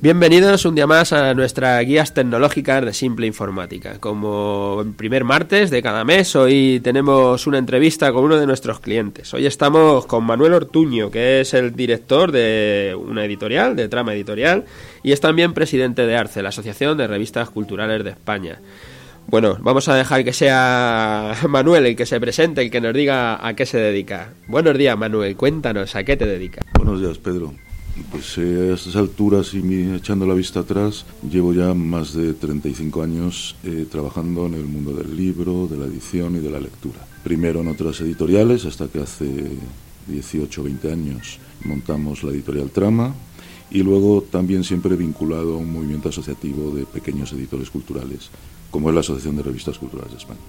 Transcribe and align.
Bienvenidos 0.00 0.64
un 0.64 0.76
día 0.76 0.86
más 0.86 1.12
a 1.12 1.34
nuestras 1.34 1.84
guías 1.84 2.14
tecnológicas 2.14 2.84
de 2.84 2.94
Simple 2.94 3.26
Informática. 3.26 3.98
Como 3.98 4.84
primer 4.96 5.24
martes 5.24 5.70
de 5.70 5.82
cada 5.82 6.04
mes, 6.04 6.36
hoy 6.36 6.78
tenemos 6.84 7.48
una 7.48 7.58
entrevista 7.58 8.12
con 8.12 8.22
uno 8.22 8.36
de 8.36 8.46
nuestros 8.46 8.78
clientes. 8.78 9.34
Hoy 9.34 9.44
estamos 9.44 10.06
con 10.06 10.22
Manuel 10.22 10.54
Ortuño, 10.54 11.10
que 11.10 11.40
es 11.40 11.52
el 11.52 11.74
director 11.74 12.30
de 12.30 12.96
una 12.96 13.24
editorial, 13.24 13.74
de 13.74 13.88
Trama 13.88 14.14
Editorial, 14.14 14.66
y 15.02 15.10
es 15.10 15.20
también 15.20 15.52
presidente 15.52 16.06
de 16.06 16.16
ARCE, 16.16 16.44
la 16.44 16.50
Asociación 16.50 16.96
de 16.96 17.08
Revistas 17.08 17.50
Culturales 17.50 18.04
de 18.04 18.10
España. 18.10 18.60
Bueno, 19.26 19.58
vamos 19.60 19.88
a 19.88 19.96
dejar 19.96 20.22
que 20.22 20.32
sea 20.32 21.34
Manuel 21.48 21.86
el 21.86 21.96
que 21.96 22.06
se 22.06 22.20
presente, 22.20 22.62
el 22.62 22.70
que 22.70 22.80
nos 22.80 22.94
diga 22.94 23.44
a 23.44 23.54
qué 23.54 23.66
se 23.66 23.78
dedica. 23.78 24.32
Buenos 24.46 24.78
días, 24.78 24.96
Manuel. 24.96 25.34
Cuéntanos, 25.34 25.96
¿a 25.96 26.04
qué 26.04 26.16
te 26.16 26.24
dedicas? 26.24 26.64
Buenos 26.74 27.00
días, 27.00 27.18
Pedro. 27.18 27.52
Pues 28.10 28.38
eh, 28.38 28.70
a 28.70 28.74
estas 28.74 28.96
alturas 28.96 29.54
y 29.54 29.92
echando 29.94 30.26
la 30.26 30.34
vista 30.34 30.60
atrás, 30.60 31.04
llevo 31.30 31.52
ya 31.52 31.74
más 31.74 32.14
de 32.14 32.34
35 32.34 33.02
años 33.02 33.56
eh, 33.64 33.86
trabajando 33.90 34.46
en 34.46 34.54
el 34.54 34.64
mundo 34.64 34.92
del 34.92 35.16
libro, 35.16 35.66
de 35.66 35.76
la 35.76 35.86
edición 35.86 36.36
y 36.36 36.40
de 36.40 36.50
la 36.50 36.60
lectura. 36.60 37.06
Primero 37.22 37.60
en 37.60 37.68
otras 37.68 38.00
editoriales, 38.00 38.64
hasta 38.64 38.88
que 38.88 39.00
hace 39.00 39.26
18 40.06 40.60
o 40.60 40.64
20 40.64 40.92
años 40.92 41.38
montamos 41.64 42.22
la 42.22 42.30
editorial 42.30 42.70
Trama, 42.70 43.14
y 43.70 43.82
luego 43.82 44.22
también 44.22 44.64
siempre 44.64 44.96
vinculado 44.96 45.54
a 45.54 45.58
un 45.58 45.72
movimiento 45.72 46.08
asociativo 46.08 46.70
de 46.70 46.86
pequeños 46.86 47.32
editores 47.32 47.70
culturales, 47.70 48.30
como 48.70 48.88
es 48.88 48.94
la 48.94 49.00
Asociación 49.00 49.36
de 49.36 49.42
Revistas 49.42 49.78
Culturales 49.78 50.12
de 50.12 50.18
España. 50.18 50.40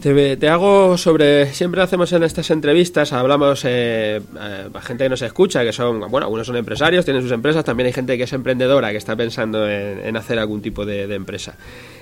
Te, 0.00 0.48
hago 0.48 0.98
sobre. 0.98 1.52
Siempre 1.52 1.80
hacemos 1.80 2.12
en 2.12 2.24
estas 2.24 2.50
entrevistas, 2.50 3.12
hablamos 3.12 3.64
eh, 3.64 4.20
eh, 4.40 4.68
a 4.72 4.80
gente 4.80 5.04
que 5.04 5.08
nos 5.10 5.22
escucha, 5.22 5.62
que 5.62 5.72
son. 5.72 6.00
Bueno, 6.10 6.26
algunos 6.26 6.46
son 6.46 6.56
empresarios, 6.56 7.04
tienen 7.04 7.22
sus 7.22 7.30
empresas, 7.30 7.64
también 7.64 7.86
hay 7.86 7.92
gente 7.92 8.16
que 8.16 8.24
es 8.24 8.32
emprendedora, 8.32 8.90
que 8.90 8.96
está 8.96 9.14
pensando 9.14 9.68
en, 9.68 10.16
hacer 10.16 10.40
algún 10.40 10.60
tipo 10.60 10.84
de, 10.84 11.02
empresa. 11.14 11.54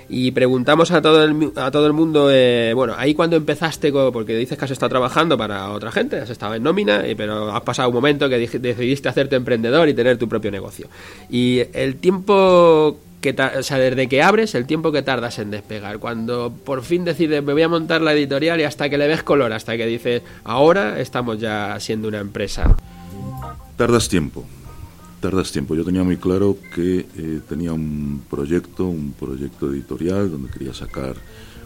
Y 0.09 0.31
preguntamos 0.31 0.89
a 0.91 1.01
todo 1.01 1.23
el, 1.23 1.51
a 1.55 1.69
todo 1.69 1.85
el 1.85 1.93
mundo, 1.93 2.29
eh, 2.31 2.73
bueno, 2.73 2.95
ahí 2.97 3.13
cuando 3.13 3.35
empezaste, 3.35 3.91
porque 3.91 4.35
dices 4.35 4.57
que 4.57 4.65
has 4.65 4.71
estado 4.71 4.89
trabajando 4.89 5.37
para 5.37 5.69
otra 5.69 5.91
gente, 5.91 6.17
has 6.17 6.29
estado 6.29 6.55
en 6.55 6.63
nómina, 6.63 7.03
pero 7.15 7.53
has 7.53 7.61
pasado 7.61 7.89
un 7.89 7.95
momento 7.95 8.27
que 8.29 8.39
decidiste 8.39 9.09
hacerte 9.09 9.35
emprendedor 9.35 9.87
y 9.89 9.93
tener 9.93 10.17
tu 10.17 10.27
propio 10.27 10.49
negocio. 10.49 10.87
Y 11.29 11.61
el 11.73 11.97
tiempo 11.97 12.97
que 13.21 13.35
sea, 13.61 13.77
desde 13.77 14.09
que 14.09 14.21
abres 14.21 14.55
el 14.55 14.65
tiempo 14.65 14.91
que 14.91 15.03
tardas 15.03 15.39
en 15.39 15.51
despegar. 15.51 15.99
Cuando 15.99 16.53
por 16.65 16.83
fin 16.83 17.05
decides, 17.05 17.43
me 17.43 17.53
voy 17.53 17.61
a 17.61 17.69
montar 17.69 18.01
la 18.01 18.13
editorial 18.13 18.59
y 18.59 18.63
hasta 18.63 18.89
que 18.89 18.97
le 18.97 19.07
ves 19.07 19.23
color, 19.23 19.53
hasta 19.53 19.77
que 19.77 19.85
dices, 19.85 20.23
ahora 20.43 20.99
estamos 20.99 21.39
ya 21.39 21.79
siendo 21.79 22.07
una 22.07 22.19
empresa. 22.19 22.75
Tardas 23.77 24.09
tiempo, 24.09 24.45
tardas 25.21 25.51
tiempo. 25.51 25.75
Yo 25.75 25.85
tenía 25.85 26.03
muy 26.03 26.17
claro 26.17 26.57
que 26.75 27.05
eh, 27.15 27.39
tenía 27.47 27.71
un 27.73 28.23
proyecto, 28.29 28.87
un 28.87 29.13
proyecto 29.13 29.71
editorial 29.71 30.31
donde 30.31 30.51
quería 30.51 30.73
sacar 30.73 31.15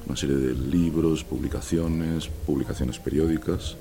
una 0.05 0.15
serie 0.15 0.35
de 0.35 0.53
libros, 0.53 1.23
publicaciones, 1.23 2.27
publicaciones 2.45 2.99
periódicas 2.99 3.77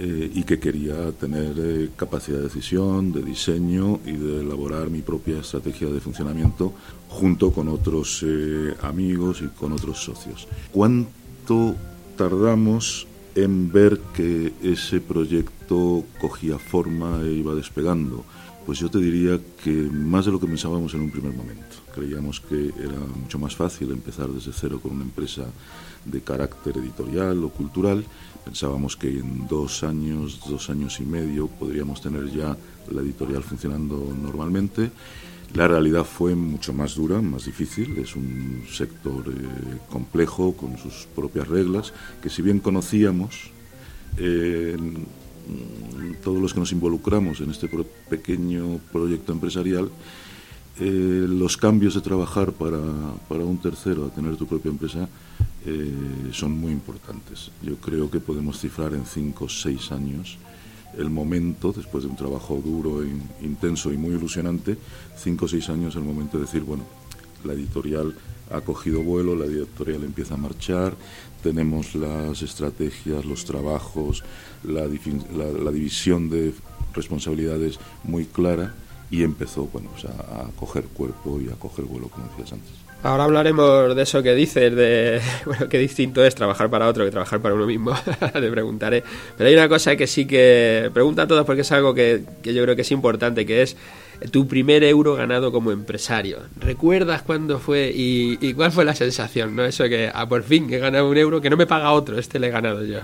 eh, 0.00 0.30
y 0.32 0.44
que 0.44 0.60
quería 0.60 1.10
tener 1.10 1.54
eh, 1.58 1.90
capacidad 1.96 2.38
de 2.38 2.44
decisión, 2.44 3.12
de 3.12 3.20
diseño 3.20 3.98
y 4.06 4.12
de 4.12 4.42
elaborar 4.42 4.90
mi 4.90 5.00
propia 5.02 5.40
estrategia 5.40 5.88
de 5.88 5.98
funcionamiento 5.98 6.72
junto 7.08 7.50
con 7.50 7.66
otros 7.66 8.24
eh, 8.24 8.74
amigos 8.82 9.42
y 9.42 9.48
con 9.48 9.72
otros 9.72 9.98
socios. 9.98 10.46
¿Cuánto 10.70 11.74
tardamos 12.16 13.08
en 13.34 13.72
ver 13.72 13.98
que 14.14 14.52
ese 14.62 15.00
proyecto 15.00 16.04
cogía 16.20 16.60
forma 16.60 17.20
e 17.22 17.32
iba 17.32 17.56
despegando? 17.56 18.24
Pues 18.66 18.78
yo 18.78 18.88
te 18.90 18.98
diría 18.98 19.40
que 19.64 19.72
más 19.72 20.26
de 20.26 20.30
lo 20.30 20.38
que 20.38 20.46
pensábamos 20.46 20.94
en 20.94 21.00
un 21.00 21.10
primer 21.10 21.32
momento. 21.32 21.76
Creíamos 21.92 22.38
que 22.38 22.68
era 22.78 23.00
mucho 23.20 23.38
más 23.40 23.56
fácil 23.56 23.90
empezar 23.90 24.28
desde 24.28 24.52
cero 24.52 24.78
con 24.80 24.92
una 24.92 25.04
empresa 25.04 25.46
de 26.04 26.20
carácter 26.20 26.78
editorial 26.78 27.42
o 27.44 27.48
cultural. 27.48 28.04
Pensábamos 28.48 28.96
que 28.96 29.10
en 29.10 29.46
dos 29.46 29.84
años, 29.84 30.40
dos 30.48 30.70
años 30.70 31.00
y 31.00 31.02
medio 31.02 31.48
podríamos 31.48 32.00
tener 32.00 32.30
ya 32.30 32.56
la 32.90 33.02
editorial 33.02 33.42
funcionando 33.42 34.10
normalmente. 34.22 34.90
La 35.52 35.68
realidad 35.68 36.04
fue 36.04 36.34
mucho 36.34 36.72
más 36.72 36.94
dura, 36.94 37.20
más 37.20 37.44
difícil. 37.44 37.98
Es 37.98 38.16
un 38.16 38.64
sector 38.66 39.28
eh, 39.28 39.78
complejo 39.90 40.56
con 40.56 40.78
sus 40.78 41.06
propias 41.14 41.46
reglas 41.46 41.92
que 42.22 42.30
si 42.30 42.40
bien 42.40 42.58
conocíamos, 42.60 43.50
eh, 44.16 44.78
todos 46.24 46.40
los 46.40 46.54
que 46.54 46.60
nos 46.60 46.72
involucramos 46.72 47.42
en 47.42 47.50
este 47.50 47.68
pequeño 48.08 48.80
proyecto 48.90 49.32
empresarial, 49.32 49.90
eh, 50.80 51.26
los 51.28 51.56
cambios 51.56 51.94
de 51.94 52.00
trabajar 52.00 52.52
para, 52.52 52.78
para, 53.28 53.44
un 53.44 53.58
tercero 53.58 54.06
a 54.06 54.10
tener 54.10 54.36
tu 54.36 54.46
propia 54.46 54.70
empresa 54.70 55.08
eh, 55.66 55.92
son 56.32 56.52
muy 56.52 56.72
importantes. 56.72 57.50
Yo 57.62 57.76
creo 57.76 58.10
que 58.10 58.20
podemos 58.20 58.60
cifrar 58.60 58.94
en 58.94 59.04
cinco 59.04 59.46
o 59.46 59.48
seis 59.48 59.90
años 59.92 60.38
el 60.96 61.10
momento, 61.10 61.72
después 61.72 62.04
de 62.04 62.10
un 62.10 62.16
trabajo 62.16 62.60
duro, 62.64 63.02
e 63.02 63.08
intenso 63.42 63.92
y 63.92 63.96
muy 63.96 64.14
ilusionante, 64.14 64.78
cinco 65.16 65.44
o 65.44 65.48
seis 65.48 65.68
años 65.68 65.96
el 65.96 66.02
momento 66.02 66.38
de 66.38 66.44
decir, 66.44 66.62
bueno, 66.62 66.84
la 67.44 67.52
editorial 67.52 68.14
ha 68.50 68.60
cogido 68.60 69.02
vuelo, 69.02 69.36
la 69.36 69.44
editorial 69.44 70.04
empieza 70.04 70.34
a 70.34 70.38
marchar, 70.38 70.94
tenemos 71.42 71.94
las 71.94 72.42
estrategias, 72.42 73.24
los 73.24 73.44
trabajos, 73.44 74.24
la, 74.64 74.88
división 74.88 76.30
de 76.30 76.54
responsabilidades 76.94 77.78
muy 78.04 78.24
clara 78.24 78.74
y 79.10 79.22
empezó 79.22 79.66
bueno, 79.66 79.90
a, 80.06 80.50
coger 80.58 80.84
cuerpo 80.84 81.40
y 81.40 81.48
a 81.48 81.54
coger 81.54 81.84
vuelo, 81.84 82.08
como 82.08 82.28
decías 82.28 82.52
antes. 82.52 82.70
Ahora 83.02 83.24
hablaremos 83.24 83.94
de 83.94 84.02
eso 84.02 84.22
que 84.24 84.34
dices, 84.34 84.74
de 84.74 85.20
bueno, 85.46 85.68
qué 85.68 85.78
distinto 85.78 86.24
es 86.24 86.34
trabajar 86.34 86.68
para 86.68 86.88
otro 86.88 87.04
que 87.04 87.10
trabajar 87.10 87.40
para 87.40 87.54
uno 87.54 87.66
mismo, 87.66 87.94
te 88.32 88.50
preguntaré. 88.50 89.04
Pero 89.36 89.48
hay 89.48 89.54
una 89.54 89.68
cosa 89.68 89.96
que 89.96 90.06
sí 90.06 90.26
que 90.26 90.90
pregunta 90.92 91.22
a 91.22 91.26
todos 91.26 91.44
porque 91.46 91.62
es 91.62 91.72
algo 91.72 91.94
que, 91.94 92.24
que 92.42 92.52
yo 92.52 92.62
creo 92.64 92.74
que 92.74 92.82
es 92.82 92.90
importante, 92.90 93.46
que 93.46 93.62
es 93.62 93.76
tu 94.30 94.46
primer 94.48 94.82
euro 94.84 95.14
ganado 95.14 95.52
como 95.52 95.70
empresario. 95.70 96.38
¿Recuerdas 96.56 97.22
cuándo 97.22 97.58
fue 97.58 97.92
y, 97.94 98.52
cuál 98.54 98.72
fue 98.72 98.84
la 98.84 98.94
sensación? 98.94 99.54
¿no? 99.54 99.64
Eso 99.64 99.84
que 99.84 100.08
a 100.08 100.12
ah, 100.22 100.28
por 100.28 100.42
fin 100.42 100.72
he 100.72 100.78
ganado 100.78 101.08
un 101.08 101.16
euro 101.16 101.40
que 101.40 101.50
no 101.50 101.56
me 101.56 101.66
paga 101.66 101.92
otro, 101.92 102.18
este 102.18 102.38
le 102.38 102.48
he 102.48 102.50
ganado 102.50 102.84
yo. 102.84 103.00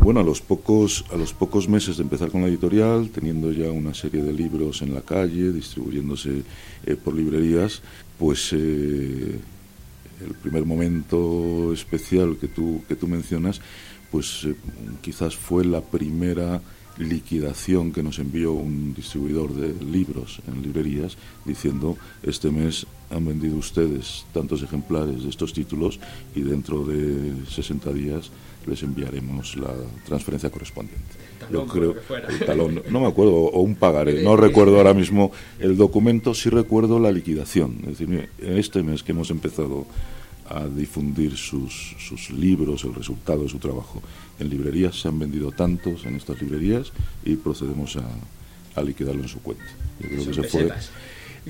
Bueno, 0.00 0.20
a 0.20 0.22
los 0.22 0.40
pocos, 0.40 1.04
a 1.12 1.16
los 1.16 1.32
pocos 1.32 1.68
meses 1.68 1.96
de 1.96 2.02
empezar 2.02 2.30
con 2.30 2.40
la 2.40 2.48
editorial, 2.48 3.10
teniendo 3.10 3.52
ya 3.52 3.70
una 3.70 3.92
serie 3.94 4.22
de 4.22 4.32
libros 4.32 4.80
en 4.82 4.94
la 4.94 5.02
calle, 5.02 5.52
distribuyéndose 5.52 6.42
eh, 6.86 6.96
por 6.96 7.14
librerías, 7.14 7.82
pues 8.18 8.52
eh, 8.52 9.38
el 10.20 10.34
primer 10.42 10.64
momento 10.64 11.72
especial 11.72 12.36
que 12.40 12.48
tú, 12.48 12.82
que 12.88 12.96
tú 12.96 13.06
mencionas, 13.06 13.60
pues 14.10 14.44
eh, 14.44 14.54
quizás 15.02 15.36
fue 15.36 15.64
la 15.64 15.80
primera 15.80 16.62
liquidación 16.98 17.92
que 17.92 18.02
nos 18.02 18.18
envió 18.18 18.52
un 18.52 18.94
distribuidor 18.94 19.54
de 19.54 19.72
libros 19.84 20.40
en 20.48 20.62
librerías 20.62 21.16
diciendo 21.44 21.96
este 22.22 22.50
mes 22.50 22.86
han 23.10 23.24
vendido 23.24 23.56
ustedes 23.56 24.26
tantos 24.34 24.62
ejemplares 24.62 25.22
de 25.22 25.30
estos 25.30 25.52
títulos 25.52 26.00
y 26.34 26.40
dentro 26.40 26.84
de 26.84 27.34
60 27.48 27.92
días 27.92 28.30
les 28.68 28.82
enviaremos 28.82 29.56
la 29.56 29.74
transferencia 30.06 30.50
correspondiente. 30.50 31.04
Yo 31.50 31.66
creo 31.66 31.94
el 32.28 32.38
talón, 32.44 32.82
no 32.90 33.00
me 33.00 33.06
acuerdo 33.06 33.32
o 33.32 33.60
un 33.60 33.74
pagaré, 33.74 34.22
no 34.22 34.36
recuerdo 34.36 34.76
ahora 34.76 34.94
mismo 34.94 35.32
el 35.58 35.76
documento, 35.76 36.34
sí 36.34 36.50
recuerdo 36.50 37.00
la 37.00 37.10
liquidación, 37.10 37.78
es 37.82 37.98
decir, 37.98 38.28
en 38.38 38.58
este 38.58 38.82
mes 38.82 39.02
que 39.02 39.12
hemos 39.12 39.30
empezado 39.30 39.86
a 40.50 40.66
difundir 40.66 41.36
sus, 41.36 41.96
sus 41.98 42.30
libros, 42.30 42.84
el 42.84 42.94
resultado 42.94 43.42
de 43.42 43.48
su 43.48 43.58
trabajo 43.58 44.02
en 44.38 44.48
librerías. 44.48 44.98
Se 45.00 45.08
han 45.08 45.18
vendido 45.18 45.52
tantos 45.52 46.06
en 46.06 46.16
estas 46.16 46.40
librerías 46.40 46.92
y 47.24 47.36
procedemos 47.36 47.96
a, 47.96 48.08
a 48.74 48.82
liquidarlo 48.82 49.22
en 49.22 49.28
su 49.28 49.40
cuenta. 49.40 49.64
Yo 50.00 50.08
creo 50.08 50.26
que 50.26 50.34
se 50.34 50.42
fue 50.44 50.70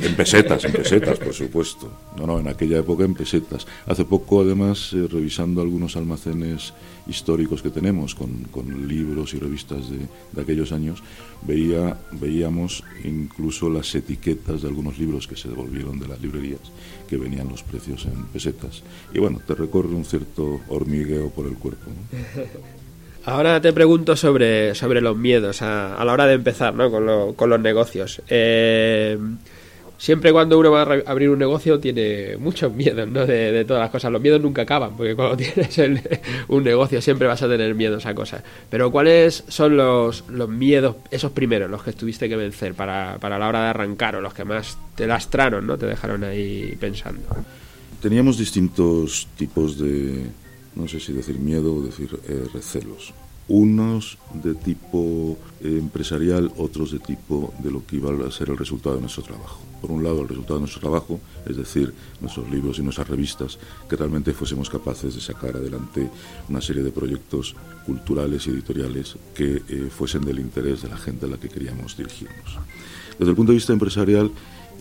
en 0.01 0.15
pesetas, 0.15 0.65
en 0.65 0.73
pesetas, 0.73 1.19
por 1.19 1.33
supuesto. 1.33 1.91
No, 2.17 2.27
no, 2.27 2.39
en 2.41 2.49
aquella 2.49 2.79
época 2.79 3.05
en 3.05 3.15
pesetas. 3.15 3.67
Hace 3.87 4.05
poco, 4.05 4.41
además, 4.41 4.93
eh, 4.93 5.07
revisando 5.11 5.61
algunos 5.61 5.97
almacenes 5.97 6.73
históricos 7.07 7.63
que 7.63 7.71
tenemos 7.71 8.15
con, 8.15 8.45
con 8.51 8.87
libros 8.87 9.35
y 9.35 9.39
revistas 9.39 9.91
de, 9.91 9.99
de, 10.33 10.43
aquellos 10.43 10.73
años, 10.73 11.03
veía, 11.43 11.97
veíamos 12.13 12.85
incluso 13.05 13.71
las 13.71 13.95
etiquetas 13.95 14.63
de 14.63 14.69
algunos 14.69 14.99
libros 14.99 15.27
que 15.27 15.37
se 15.37 15.49
devolvieron 15.49 15.99
de 15.99 16.09
las 16.09 16.21
librerías, 16.21 16.61
que 17.09 17.17
venían 17.17 17.49
los 17.49 17.63
precios 17.63 18.05
en 18.07 18.27
pesetas. 18.27 18.83
Y 19.13 19.19
bueno, 19.19 19.41
te 19.47 19.55
recorre 19.55 19.89
un 19.89 20.05
cierto 20.05 20.61
hormigueo 20.69 21.31
por 21.31 21.47
el 21.47 21.55
cuerpo. 21.55 21.91
Ahora 23.25 23.61
te 23.61 23.75
pregunto 23.75 24.17
sobre, 24.17 24.75
sobre 24.75 25.03
los 25.03 25.15
miedos 25.15 25.61
a, 25.61 26.03
la 26.03 26.13
hora 26.13 26.27
de 26.27 26.33
empezar 26.33 26.75
¿no? 26.75 26.91
con, 26.91 27.05
lo, 27.05 27.35
con 27.35 27.51
los 27.51 27.61
negocios. 27.61 28.23
Eh, 28.29 29.19
siempre 29.99 30.33
cuando 30.33 30.59
uno 30.59 30.71
va 30.71 30.83
a 30.83 31.11
abrir 31.11 31.29
un 31.29 31.39
negocio 31.39 31.79
tiene 31.79 32.37
muchos 32.39 32.73
miedos, 32.73 33.07
¿no? 33.09 33.27
De, 33.27 33.65
todas 33.65 33.83
las 33.83 33.91
cosas. 33.91 34.11
Los 34.11 34.23
miedos 34.23 34.41
nunca 34.41 34.63
acaban, 34.63 34.97
porque 34.97 35.15
cuando 35.15 35.37
tienes 35.77 35.79
un 36.49 36.65
negocio 36.65 37.03
siempre 37.03 37.27
vas 37.27 37.43
a 37.43 37.49
tener 37.49 37.75
miedos 37.75 38.07
a 38.07 38.15
cosas. 38.15 38.43
Pero 38.71 38.91
¿cuáles 38.91 39.45
son 39.49 39.77
los, 39.77 40.25
los 40.29 40.49
miedos, 40.49 40.97
esos 41.11 41.33
primeros, 41.33 41.69
los 41.71 41.83
que 41.83 41.93
tuviste 41.93 42.29
que 42.29 42.37
vencer 42.37 42.75
para, 42.75 43.19
para 43.19 43.39
la 43.39 43.49
hora 43.49 43.65
de 43.65 43.69
arrancar 43.69 44.17
o 44.17 44.21
los 44.21 44.33
que 44.33 44.45
más 44.45 44.79
te 44.95 45.07
lastraron, 45.07 45.67
¿no? 45.67 45.77
Te 45.77 45.87
dejaron 45.87 46.25
ahí 46.25 46.77
pensando. 46.81 47.23
Teníamos 48.01 48.39
distintos 48.39 49.27
tipos 49.37 49.77
de, 49.79 50.27
no 50.77 50.87
sé 50.87 51.01
si 51.01 51.13
decir 51.13 51.39
miedo 51.39 51.75
o 51.75 51.83
decir 51.83 52.09
eh, 52.29 52.45
recelos 52.55 53.13
unos 53.49 54.19
de 54.35 54.55
tipo 54.55 55.39
eh, 55.61 55.79
empresarial, 55.79 56.53
otros 56.57 56.93
de 56.93 56.99
tipo 56.99 57.53
de 57.63 57.71
lo 57.71 57.85
que 57.85 57.97
iba 57.97 58.11
a 58.27 58.31
ser 58.31 58.51
el 58.51 58.59
resultado 58.59 58.97
de 58.97 59.01
nuestro 59.01 59.23
trabajo. 59.23 59.61
Por 59.81 59.91
un 59.91 60.03
lado, 60.05 60.23
el 60.23 60.29
resultado 60.29 60.57
de 60.57 60.61
nuestro 60.61 60.81
trabajo, 60.81 61.21
es 61.47 61.57
decir, 61.57 61.93
nuestros 62.21 62.51
libros 62.51 62.79
y 62.79 62.83
nuestras 62.83 63.09
revistas, 63.09 63.59
que 63.89 63.97
realmente 63.97 64.33
fuésemos 64.33 64.69
capaces 64.69 65.15
de 65.15 65.21
sacar 65.21 65.57
adelante 65.57 66.11
una 66.49 66.61
serie 66.61 66.83
de 66.83 66.91
proyectos 66.91 67.55
culturales 67.87 68.47
y 68.47 68.51
editoriales 68.51 69.17
que 69.35 69.63
eh, 69.69 69.89
fuesen 69.91 70.25
del 70.25 70.41
interés 70.41 70.83
de 70.83 70.89
la 70.89 70.97
gente 70.97 71.27
a 71.27 71.29
la 71.29 71.39
que 71.39 71.49
queríamos 71.49 71.97
dirigirnos. 71.97 72.59
Desde 73.19 73.31
el 73.31 73.37
punto 73.37 73.53
de 73.53 73.57
vista 73.57 73.73
empresarial, 73.73 74.31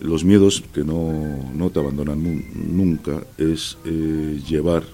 los 0.00 0.24
miedos 0.24 0.62
que 0.72 0.84
no, 0.84 1.70
te 1.72 1.80
abandonan 1.80 2.44
nunca 2.54 3.24
es 3.36 3.78
eh, 3.84 4.40
llevar 4.48 4.84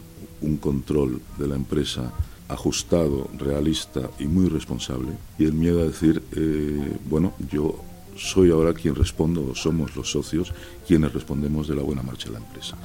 un 0.40 0.56
control 0.58 1.20
de 1.38 1.48
la 1.48 1.56
empresa 1.56 2.12
ajustado, 2.48 3.28
realista 3.38 4.10
y 4.18 4.26
muy 4.26 4.48
responsable, 4.48 5.12
y 5.38 5.44
el 5.44 5.52
miedo 5.52 5.80
a 5.80 5.86
decir, 5.86 6.22
eh, 6.36 6.96
bueno, 7.08 7.32
yo 7.50 7.82
soy 8.16 8.50
ahora 8.50 8.74
quien 8.74 8.94
respondo, 8.94 9.54
somos 9.54 9.96
los 9.96 10.10
socios 10.10 10.52
quienes 10.86 11.12
respondemos 11.12 11.68
de 11.68 11.76
la 11.76 11.82
buena 11.82 12.02
marcha 12.02 12.26
de 12.26 12.34
la 12.34 12.44
empresa. 12.44 12.76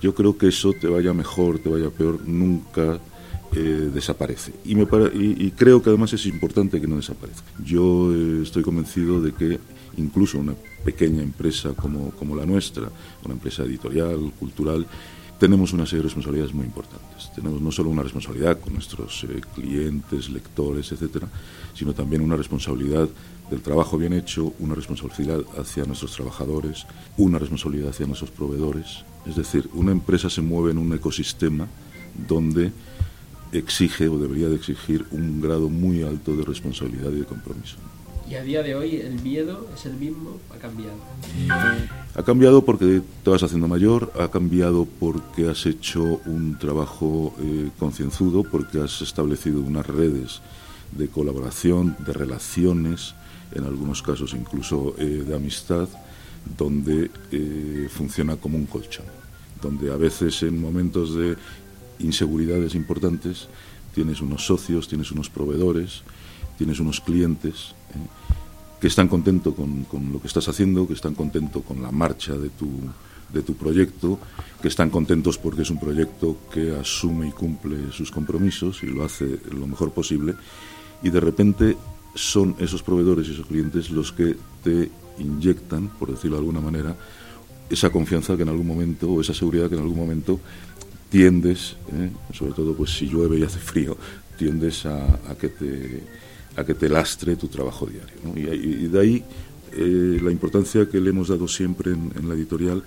Yo 0.00 0.14
creo 0.14 0.38
que 0.38 0.48
eso 0.48 0.72
te 0.72 0.86
vaya 0.86 1.12
mejor, 1.12 1.58
te 1.58 1.68
vaya 1.68 1.90
peor, 1.90 2.20
nunca 2.24 3.00
eh, 3.56 3.90
desaparece. 3.92 4.52
Y, 4.64 4.74
me 4.74 4.86
y, 5.14 5.50
creo 5.52 5.82
que 5.82 5.88
además 5.90 6.12
es 6.12 6.26
importante 6.26 6.80
que 6.80 6.86
no 6.86 6.96
desaparezca. 6.96 7.50
Yo 7.64 8.14
eh, 8.14 8.42
estoy 8.42 8.62
convencido 8.62 9.20
de 9.20 9.32
que 9.32 9.58
incluso 9.96 10.38
una 10.38 10.54
pequeña 10.84 11.22
empresa 11.22 11.72
como, 11.72 12.10
como 12.10 12.36
la 12.36 12.46
nuestra, 12.46 12.88
una 13.24 13.34
empresa 13.34 13.64
editorial, 13.64 14.32
cultural, 14.38 14.86
tenemos 15.38 15.72
una 15.72 15.86
serie 15.86 15.98
de 15.98 16.04
responsabilidades 16.04 16.52
muy 16.52 16.66
importantes. 16.66 17.30
Tenemos 17.34 17.60
no 17.60 17.70
solo 17.70 17.90
una 17.90 18.02
responsabilidad 18.02 18.58
con 18.58 18.72
nuestros 18.74 19.24
eh, 19.24 19.40
clientes, 19.54 20.30
lectores, 20.30 20.90
etcétera, 20.90 21.28
sino 21.74 21.94
también 21.94 22.22
una 22.22 22.36
responsabilidad 22.36 23.08
del 23.48 23.62
trabajo 23.62 23.96
bien 23.96 24.12
hecho, 24.12 24.52
una 24.58 24.74
responsabilidad 24.74 25.40
hacia 25.56 25.84
nuestros 25.84 26.12
trabajadores, 26.12 26.86
una 27.16 27.38
responsabilidad 27.38 27.90
hacia 27.90 28.06
nuestros 28.06 28.30
proveedores. 28.30 29.04
Es 29.26 29.36
decir, 29.36 29.70
una 29.74 29.92
empresa 29.92 30.28
se 30.28 30.42
mueve 30.42 30.72
en 30.72 30.78
un 30.78 30.92
ecosistema 30.92 31.68
donde 32.26 32.72
exige 33.52 34.08
o 34.08 34.18
debería 34.18 34.48
de 34.48 34.56
exigir 34.56 35.06
un 35.12 35.40
grado 35.40 35.68
muy 35.68 36.02
alto 36.02 36.36
de 36.36 36.44
responsabilidad 36.44 37.12
y 37.12 37.20
de 37.20 37.24
compromiso. 37.24 37.76
Y 38.28 38.34
a 38.34 38.42
día 38.42 38.62
de 38.62 38.74
hoy 38.74 38.96
el 38.96 39.22
miedo 39.22 39.66
es 39.74 39.86
el 39.86 39.94
mismo, 39.94 40.38
ha 40.54 40.58
cambiado. 40.58 40.98
Ha 42.14 42.22
cambiado 42.22 42.62
porque 42.62 43.00
te 43.24 43.30
vas 43.30 43.42
haciendo 43.42 43.68
mayor, 43.68 44.12
ha 44.20 44.28
cambiado 44.28 44.86
porque 45.00 45.48
has 45.48 45.64
hecho 45.64 46.20
un 46.26 46.58
trabajo 46.58 47.34
eh, 47.40 47.70
concienzudo, 47.78 48.42
porque 48.42 48.80
has 48.80 49.00
establecido 49.00 49.60
unas 49.60 49.86
redes 49.86 50.42
de 50.92 51.08
colaboración, 51.08 51.96
de 52.04 52.12
relaciones, 52.12 53.14
en 53.52 53.64
algunos 53.64 54.02
casos 54.02 54.34
incluso 54.34 54.94
eh, 54.98 55.24
de 55.26 55.34
amistad, 55.34 55.88
donde 56.58 57.10
eh, 57.32 57.88
funciona 57.90 58.36
como 58.36 58.58
un 58.58 58.66
colchón, 58.66 59.06
donde 59.62 59.90
a 59.90 59.96
veces 59.96 60.42
en 60.42 60.60
momentos 60.60 61.14
de 61.14 61.36
inseguridades 61.98 62.74
importantes 62.74 63.48
tienes 63.94 64.20
unos 64.20 64.44
socios, 64.44 64.86
tienes 64.86 65.12
unos 65.12 65.30
proveedores, 65.30 66.02
tienes 66.58 66.78
unos 66.78 67.00
clientes. 67.00 67.74
Que 68.80 68.86
están 68.86 69.08
contentos 69.08 69.54
con, 69.54 70.12
lo 70.12 70.20
que 70.20 70.28
estás 70.28 70.48
haciendo, 70.48 70.86
que 70.86 70.94
están 70.94 71.14
contentos 71.14 71.62
con 71.64 71.82
la 71.82 71.90
marcha 71.90 72.34
de 72.34 72.48
tu, 72.50 72.68
de 73.32 73.42
tu 73.42 73.54
proyecto, 73.54 74.18
que 74.62 74.68
están 74.68 74.90
contentos 74.90 75.36
porque 75.38 75.62
es 75.62 75.70
un 75.70 75.80
proyecto 75.80 76.38
que 76.52 76.76
asume 76.76 77.28
y 77.28 77.32
cumple 77.32 77.90
sus 77.92 78.10
compromisos 78.10 78.82
y 78.82 78.86
lo 78.86 79.04
hace 79.04 79.40
lo 79.50 79.66
mejor 79.66 79.92
posible, 79.92 80.34
y 81.02 81.10
de 81.10 81.20
repente 81.20 81.76
son 82.14 82.56
esos 82.58 82.82
proveedores 82.82 83.28
y 83.28 83.32
esos 83.32 83.46
clientes 83.46 83.90
los 83.90 84.12
que 84.12 84.36
te 84.62 84.90
inyectan, 85.18 85.88
por 85.88 86.10
decirlo 86.10 86.36
de 86.36 86.40
alguna 86.40 86.60
manera, 86.60 86.96
esa 87.68 87.90
confianza 87.90 88.36
que 88.36 88.42
en 88.42 88.48
algún 88.48 88.66
momento, 88.66 89.10
o 89.10 89.20
esa 89.20 89.34
seguridad 89.34 89.68
que 89.68 89.74
en 89.74 89.82
algún 89.82 89.98
momento 89.98 90.40
tiendes, 91.10 91.76
¿eh? 91.92 92.10
sobre 92.32 92.52
todo 92.52 92.74
pues 92.74 92.90
si 92.90 93.06
llueve 93.06 93.38
y 93.38 93.42
hace 93.42 93.58
frío, 93.58 93.96
tiendes 94.38 94.86
a 94.86 95.34
que 95.38 95.48
te 95.48 96.02
a 96.58 96.64
que 96.64 96.74
te 96.74 96.88
lastre 96.88 97.36
tu 97.36 97.46
trabajo 97.46 97.86
diario. 97.86 98.16
Y, 98.34 98.88
de 98.88 99.00
ahí 99.00 99.24
eh, 99.72 100.18
la 100.20 100.32
importancia 100.32 100.88
que 100.88 101.00
le 101.00 101.10
hemos 101.10 101.28
dado 101.28 101.46
siempre 101.46 101.92
en, 101.92 102.28
la 102.28 102.34
editorial 102.34 102.82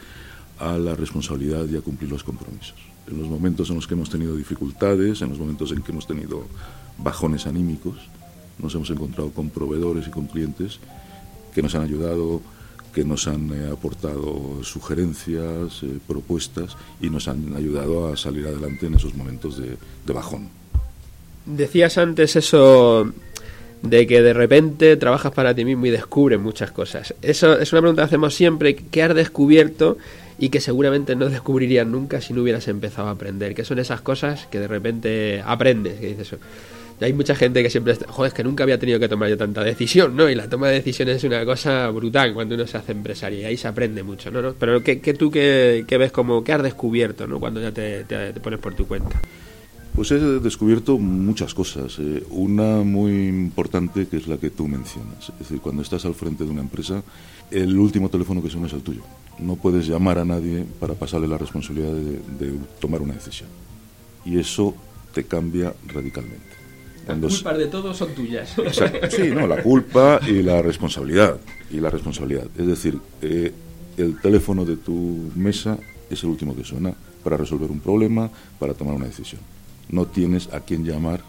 a 0.60 0.78
la 0.78 0.94
responsabilidad 0.94 1.66
y 1.70 1.78
a 1.78 1.82
cumplir 1.82 2.12
los 2.12 2.24
compromisos. 2.24 2.76
En 3.08 3.18
los 3.18 3.30
momentos 3.30 3.70
en 3.70 3.78
los 3.78 3.88
que 3.88 3.94
hemos 3.94 4.10
tenido 4.10 4.36
dificultades, 4.36 5.22
en 5.22 5.30
los 5.30 5.40
momentos 5.40 5.72
en 5.72 5.82
que 5.82 5.92
hemos 5.92 6.06
tenido 6.06 6.44
bajones 6.98 7.48
anímicos, 7.48 7.96
nos 8.60 8.76
hemos 8.76 8.90
encontrado 8.90 9.32
con 9.32 9.50
proveedores 9.50 10.08
y 10.08 10.12
con 10.12 10.28
clientes 10.28 10.80
que 11.56 11.62
nos 11.62 11.74
han 11.74 11.84
ayudado, 11.84 12.42
que 12.94 13.06
nos 13.06 13.28
han 13.28 13.52
eh, 13.54 13.70
aportado 13.72 14.62
sugerencias, 14.64 15.82
eh, 15.84 15.98
propuestas 16.06 16.76
y 17.00 17.10
nos 17.10 17.30
han 17.30 17.56
ayudado 17.56 18.12
a 18.12 18.18
salir 18.18 18.46
adelante 18.48 18.88
en 18.88 18.96
esos 18.96 19.16
momentos 19.16 19.58
de 19.58 20.14
bajón. 20.14 20.50
Decías 21.46 21.98
antes 21.98 22.36
eso 22.36 23.12
de 23.82 24.08
que 24.08 24.22
de 24.22 24.34
repente 24.34 24.96
trabajas 24.98 25.32
para 25.32 25.56
ti 25.56 25.66
mismo 25.66 25.86
y 25.86 25.90
descubres 25.90 26.40
muchas 26.40 26.72
cosas. 26.72 27.14
Eso 27.22 27.60
es 27.60 27.72
una 27.74 27.82
pregunta 27.82 28.04
que 28.04 28.08
hacemos 28.08 28.36
siempre, 28.36 28.76
¿qué 28.76 29.04
has 29.04 29.16
descubierto 29.16 29.98
y 30.38 30.50
que 30.50 30.60
seguramente 30.60 31.16
no 31.16 31.30
descubrirías 31.30 31.88
nunca 31.88 32.22
si 32.22 32.34
no 32.34 32.42
hubieras 32.42 32.68
empezado 32.68 33.08
a 33.08 33.12
aprender? 33.12 33.56
¿Qué 33.56 33.66
son 33.66 33.80
esas 33.80 34.02
cosas 34.02 34.48
que 34.48 34.60
de 34.60 34.68
repente 34.68 35.42
aprendes? 35.46 36.00
Que 36.00 36.08
dices, 36.08 36.36
y 37.00 37.06
hay 37.06 37.14
mucha 37.14 37.34
gente 37.34 37.64
que 37.64 37.70
siempre, 37.72 37.96
joder, 38.08 38.30
es 38.30 38.34
que 38.36 38.44
nunca 38.44 38.64
había 38.64 38.78
tenido 38.78 39.00
que 39.00 39.10
tomar 39.10 39.28
yo 39.28 39.36
tanta 39.36 39.64
decisión, 39.64 40.16
¿no? 40.16 40.30
Y 40.30 40.36
la 40.36 40.48
toma 40.48 40.68
de 40.68 40.76
decisiones 40.76 41.18
es 41.18 41.24
una 41.24 41.44
cosa 41.46 41.90
brutal 41.90 42.36
cuando 42.36 42.54
uno 42.54 42.68
se 42.68 42.78
hace 42.78 42.92
empresario 42.92 43.40
y 43.40 43.46
ahí 43.46 43.58
se 43.58 43.68
aprende 43.68 44.04
mucho, 44.04 44.30
¿no? 44.30 44.54
Pero 44.54 44.84
¿qué, 44.84 44.98
tú 45.16 45.32
qué, 45.32 45.84
ves 45.90 46.12
como, 46.12 46.44
qué 46.44 46.54
has 46.54 46.62
descubierto, 46.62 47.26
¿no? 47.26 47.40
Cuando 47.40 47.60
ya 47.60 47.72
te 47.72 48.06
pones 48.40 48.60
por 48.60 48.76
tu 48.76 48.88
cuenta. 48.88 49.20
Pues 49.96 50.10
he 50.12 50.20
descubierto 50.20 50.98
muchas 50.98 51.54
cosas. 51.54 51.98
Eh, 52.00 52.24
una 52.30 52.78
muy 52.78 53.28
importante 53.28 54.08
que 54.08 54.18
es 54.18 54.28
la 54.28 54.38
que 54.38 54.50
tú 54.50 54.68
mencionas. 54.68 55.30
Es 55.30 55.40
decir, 55.40 55.60
cuando 55.60 55.82
estás 55.82 56.06
al 56.06 56.16
frente 56.16 56.46
de 56.46 56.50
una 56.50 56.62
empresa, 56.62 57.04
el 57.50 57.78
último 57.78 58.10
teléfono 58.10 58.42
que 58.42 58.50
suena 58.50 58.68
es 58.68 58.74
el 58.74 58.82
tuyo. 58.82 59.02
No 59.40 59.58
puedes 59.58 59.88
llamar 59.88 60.18
a 60.20 60.26
nadie 60.26 60.66
para 60.80 60.94
pasarle 60.94 61.28
la 61.28 61.38
responsabilidad 61.38 61.92
de, 61.92 62.54
tomar 62.80 63.02
una 63.02 63.16
decisión. 63.16 63.50
Y 64.24 64.40
eso 64.40 64.74
te 65.14 65.26
cambia 65.26 65.74
radicalmente. 65.88 66.62
Las 67.08 67.20
culpas 67.20 67.58
de 67.58 67.68
todo 67.68 67.94
son 67.94 68.14
tuyas. 68.14 68.56
Sí, 69.10 69.30
no, 69.34 69.46
la 69.46 69.62
culpa 69.62 70.22
y 70.26 70.42
la 70.42 70.62
responsabilidad. 70.62 71.38
Y 71.70 71.82
la 71.82 71.90
responsabilidad. 71.90 72.48
Es 72.58 72.68
decir, 72.68 72.98
eh, 73.22 73.52
el 73.98 74.22
teléfono 74.22 74.64
de 74.64 74.78
tu 74.78 75.32
mesa 75.36 75.78
es 76.10 76.24
el 76.24 76.30
último 76.30 76.56
que 76.56 76.64
suena 76.64 76.94
para 77.24 77.36
resolver 77.36 77.70
un 77.70 77.82
problema, 77.82 78.30
para 78.58 78.74
tomar 78.74 78.96
una 78.96 79.08
decisión 79.08 79.42
no 79.92 80.08
tienes 80.08 80.52
a 80.54 80.62
quién 80.62 80.84
llamar 80.84 81.22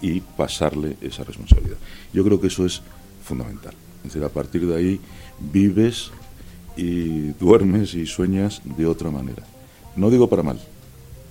y 0.00 0.20
pasarle 0.20 0.96
esa 1.00 1.24
responsabilidad. 1.24 1.76
Yo 2.12 2.24
creo 2.24 2.40
que 2.40 2.46
eso 2.46 2.64
es 2.64 2.82
fundamental. 3.22 3.74
Es 3.98 4.14
decir, 4.14 4.24
a 4.24 4.28
partir 4.28 4.66
de 4.66 4.76
ahí 4.76 5.00
vives 5.38 6.10
y 6.76 7.32
duermes 7.32 7.94
y 7.94 8.06
sueñas 8.06 8.62
de 8.64 8.86
otra 8.86 9.10
manera. 9.10 9.42
No 9.96 10.10
digo 10.10 10.28
para 10.28 10.44
mal, 10.44 10.60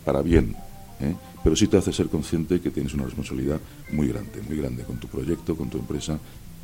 para 0.03 0.21
bien, 0.21 0.55
¿eh? 0.99 1.15
pero 1.43 1.55
sí 1.55 1.67
te 1.67 1.77
hace 1.77 1.93
ser 1.93 2.07
consciente 2.07 2.59
que 2.59 2.69
tienes 2.69 2.93
una 2.93 3.05
responsabilidad 3.05 3.61
muy 3.91 4.09
grande, 4.09 4.41
muy 4.41 4.57
grande 4.57 4.83
con 4.83 4.97
tu 4.97 5.07
proyecto, 5.07 5.55
con 5.55 5.69
tu 5.69 5.77
empresa, 5.77 6.19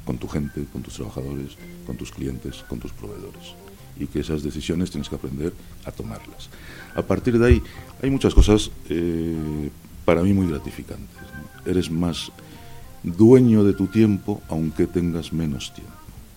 con 0.06 0.18
tu 0.18 0.28
gente, 0.28 0.66
con 0.74 0.82
tus 0.82 0.96
trabajadores, 0.96 1.56
con 1.86 1.96
tus 1.96 2.12
clientes, 2.12 2.66
con 2.68 2.80
tus 2.80 2.92
proveedores. 2.92 3.56
Y 3.98 4.08
que 4.08 4.20
esas 4.20 4.44
decisiones 4.44 4.92
tienes 4.92 5.08
que 5.08 5.16
aprender 5.16 5.54
a 5.86 5.92
tomarlas. 5.92 6.50
A 6.96 7.04
partir 7.04 7.40
de 7.40 7.48
ahí 7.48 7.64
hay 8.02 8.10
muchas 8.10 8.34
cosas 8.34 8.72
eh, 8.90 9.70
para 10.06 10.22
mí 10.22 10.34
muy 10.34 10.48
gratificantes. 10.48 11.18
Eres 11.66 11.90
más 11.90 12.32
dueño 13.04 13.64
de 13.64 13.74
tu 13.74 13.88
tiempo 13.88 14.42
aunque 14.50 14.88
tengas 14.88 15.34
menos 15.34 15.74
tiempo. 15.74 15.94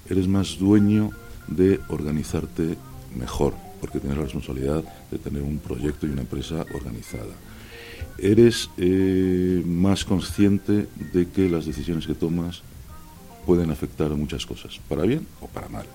Eres 0.09 0.29
más 0.29 0.59
dueño 0.59 1.11
de 1.49 1.81
organizarte 1.89 2.77
mejor 3.17 3.55
porque 3.81 4.01
tienes 4.01 4.19
la 4.19 4.25
responsabilidad 4.25 4.85
de 5.11 5.19
tener 5.19 5.43
un 5.43 5.59
proyecto 5.59 6.07
y 6.07 6.11
una 6.11 6.23
empresa 6.23 6.65
organizada. 6.75 7.35
Eres 8.19 8.71
eh, 8.79 9.63
más 9.67 10.05
consciente 10.05 10.89
de 11.13 11.29
que 11.29 11.49
las 11.49 11.67
decisiones 11.67 12.07
que 12.07 12.15
tomas 12.15 12.63
pueden 13.45 13.71
afectar 13.71 14.11
a 14.11 14.17
muchas 14.17 14.47
cosas, 14.47 14.81
para 14.89 15.03
bien 15.03 15.27
o 15.41 15.47
para 15.47 15.69
mal. 15.69 15.87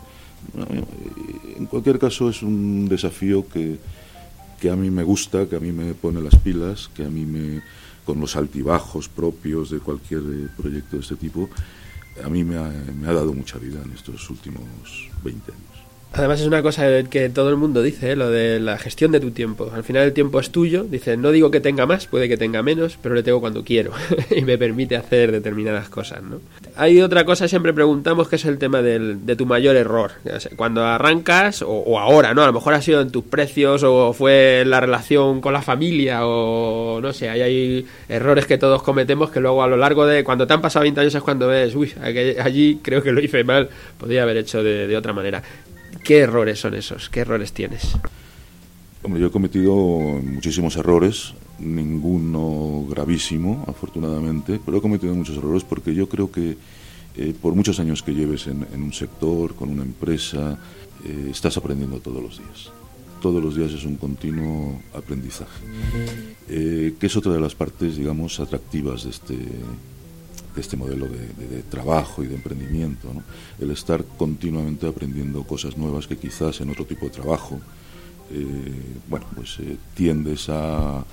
En 1.58 1.66
cualquier 1.66 2.00
caso 2.00 2.30
es 2.30 2.42
un 2.42 2.88
desafío 2.88 3.48
que, 3.48 3.78
que 4.62 4.70
a 4.70 4.76
mí 4.76 4.92
me 4.92 5.02
gusta, 5.02 5.50
que 5.50 5.56
a 5.56 5.60
mí 5.60 5.72
me 5.72 5.96
pone 5.96 6.22
las 6.22 6.36
pilas, 6.36 6.90
que 6.94 7.04
a 7.04 7.10
mí 7.10 7.26
me, 7.26 7.64
con 8.06 8.20
los 8.20 8.36
altibajos 8.36 9.10
propios 9.10 9.72
de 9.72 9.80
cualquier 9.80 10.22
eh, 10.22 10.48
proyecto 10.56 10.98
de 10.98 11.02
este 11.02 11.16
tipo, 11.16 11.50
a 12.24 12.30
mí 12.30 12.44
me 12.44 12.58
ha, 12.58 12.70
me 12.70 13.08
ha 13.08 13.14
dado 13.14 13.34
mucha 13.34 13.58
vida 13.58 13.82
en 13.84 13.92
estos 13.92 14.30
últimos 14.30 14.62
20 15.24 15.52
años. 15.52 15.71
Además 16.14 16.42
es 16.42 16.48
una 16.48 16.62
cosa 16.62 17.04
que 17.04 17.30
todo 17.30 17.50
el 17.50 17.56
mundo 17.56 17.82
dice, 17.82 18.12
¿eh? 18.12 18.16
lo 18.18 18.30
de 18.30 18.60
la 18.60 18.78
gestión 18.78 19.14
de 19.14 19.22
tu 19.22 19.32
tiempo. 19.32 19.72
Al 19.74 19.86
final 19.86 20.04
el 20.04 20.12
tiempo 20.12 20.42
es 20.42 20.50
tuyo. 20.50 20.84
Dice, 20.84 21.16
no 21.16 21.32
digo 21.32 21.52
que 21.52 21.62
tenga 21.62 21.86
más, 21.86 22.06
puede 22.08 22.28
que 22.28 22.36
tenga 22.36 22.62
menos, 22.62 22.98
pero 23.02 23.16
le 23.16 23.24
tengo 23.24 23.40
cuando 23.40 23.64
quiero 23.64 23.94
y 24.36 24.42
me 24.42 24.58
permite 24.58 24.98
hacer 24.98 25.32
determinadas 25.32 25.88
cosas. 25.88 26.22
¿no? 26.22 26.42
Hay 26.76 27.02
otra 27.02 27.24
cosa, 27.24 27.48
siempre 27.48 27.72
preguntamos, 27.74 28.28
que 28.28 28.36
es 28.36 28.44
el 28.44 28.58
tema 28.58 28.82
del, 28.82 29.26
de 29.26 29.38
tu 29.38 29.46
mayor 29.46 29.78
error. 29.78 30.12
Cuando 30.58 30.84
arrancas, 30.84 31.64
o, 31.66 31.98
ahora, 31.98 32.34
¿no? 32.34 32.44
A 32.44 32.48
lo 32.48 32.54
mejor 32.54 32.74
ha 32.74 32.82
sido 32.82 33.00
en 33.00 33.10
tus 33.10 33.24
precios 33.24 33.84
o 33.84 34.12
fue 34.12 34.62
en 34.62 34.70
la 34.70 34.82
relación 34.82 35.40
con 35.40 35.54
la 35.54 35.62
familia 35.62 36.26
o 36.26 37.00
no 37.02 37.14
sé, 37.14 37.30
hay, 37.30 37.42
hay 37.42 37.88
errores 38.10 38.46
que 38.48 38.58
todos 38.58 38.84
cometemos 38.84 39.32
que 39.32 39.40
luego 39.40 39.64
a 39.64 39.68
lo 39.68 39.78
largo 39.78 40.06
de... 40.06 40.26
Cuando 40.26 40.46
te 40.46 40.54
han 40.54 40.62
pasado 40.62 40.84
20 40.84 41.00
años 41.00 41.16
es 41.16 41.24
cuando 41.24 41.48
ves, 41.48 41.74
uy, 41.74 41.94
allí 42.02 42.80
creo 42.82 43.02
que 43.02 43.14
lo 43.14 43.22
hice 43.22 43.46
mal, 43.46 43.70
podría 43.98 44.24
haber 44.24 44.36
hecho 44.36 44.62
de, 44.62 44.88
de 44.88 44.98
otra 44.98 45.14
manera. 45.14 45.42
¿Qué 46.04 46.20
errores 46.20 46.60
son 46.60 46.74
esos? 46.74 47.10
¿Qué 47.10 47.22
errores 47.22 47.54
tienes? 47.54 47.96
Hombre, 49.04 49.22
yo 49.22 49.28
he 49.28 49.32
cometido 49.32 49.76
muchísimos 49.76 50.76
errores, 50.76 51.34
ninguno 51.60 52.86
gravísimo, 52.90 53.64
afortunadamente, 53.68 54.60
pero 54.64 54.78
he 54.78 54.82
cometido 54.82 55.14
muchos 55.16 55.38
errores 55.38 55.64
porque 55.64 55.94
yo 55.96 56.08
creo 56.08 56.32
que 56.32 56.58
eh, 57.16 57.34
por 57.40 57.56
muchos 57.56 57.80
años 57.80 58.04
que 58.04 58.14
lleves 58.14 58.48
en, 58.48 58.66
un 58.74 58.94
sector, 58.94 59.56
con 59.56 59.70
una 59.70 59.84
empresa, 59.84 60.58
eh, 61.04 61.28
estás 61.30 61.58
aprendiendo 61.58 62.00
todos 62.00 62.22
los 62.22 62.38
días. 62.38 62.72
Todos 63.22 63.44
los 63.44 63.56
días 63.56 63.72
es 63.72 63.86
un 63.86 63.98
continuo 63.98 64.82
aprendizaje, 64.94 65.64
eh, 66.50 66.96
que 67.00 67.06
es 67.06 67.16
otra 67.16 67.34
de 67.34 67.40
las 67.40 67.54
partes, 67.54 67.98
digamos, 67.98 68.40
atractivas 68.40 69.04
de 69.04 69.10
este, 69.12 69.38
de 70.56 70.62
este 70.62 70.78
modelo 70.78 71.08
de, 71.08 71.64
trabajo 71.70 72.24
y 72.24 72.28
de 72.28 72.36
emprendimiento, 72.36 73.08
el 73.60 73.72
estar 73.72 74.04
continuamente 74.18 74.88
aprendiendo 74.88 75.44
cosas 75.44 75.78
nuevas 75.78 76.08
que 76.08 76.18
quizás 76.18 76.62
en 76.62 76.70
otro 76.70 76.86
tipo 76.86 77.06
de 77.06 77.12
trabajo, 77.12 77.60
eh, 78.32 78.44
bueno, 79.10 79.26
pues 79.36 79.58
eh, 79.60 79.78
tiendes 79.94 80.50
a, 80.50 81.04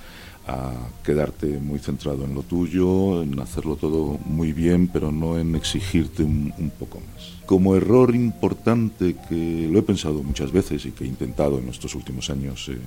quedarte 1.03 1.59
muy 1.59 1.77
centrado 1.77 2.25
en 2.25 2.33
lo 2.33 2.41
tuyo, 2.41 3.21
en 3.21 3.39
hacerlo 3.39 3.75
todo 3.75 4.17
muy 4.25 4.51
bien, 4.51 4.87
pero 4.87 5.11
no 5.11 5.37
en 5.37 5.53
exigirte 5.53 6.23
un, 6.23 6.71
poco 6.79 6.99
más. 7.01 7.33
Como 7.45 7.75
error 7.75 8.15
importante 8.15 9.15
que 9.29 9.69
lo 9.71 9.77
he 9.77 9.83
pensado 9.83 10.23
muchas 10.23 10.51
veces 10.51 10.87
y 10.87 10.91
que 10.91 11.03
he 11.03 11.07
intentado 11.07 11.59
en 11.59 11.69
estos 11.69 11.93
últimos 11.93 12.31
años 12.31 12.67
eh, 12.69 12.79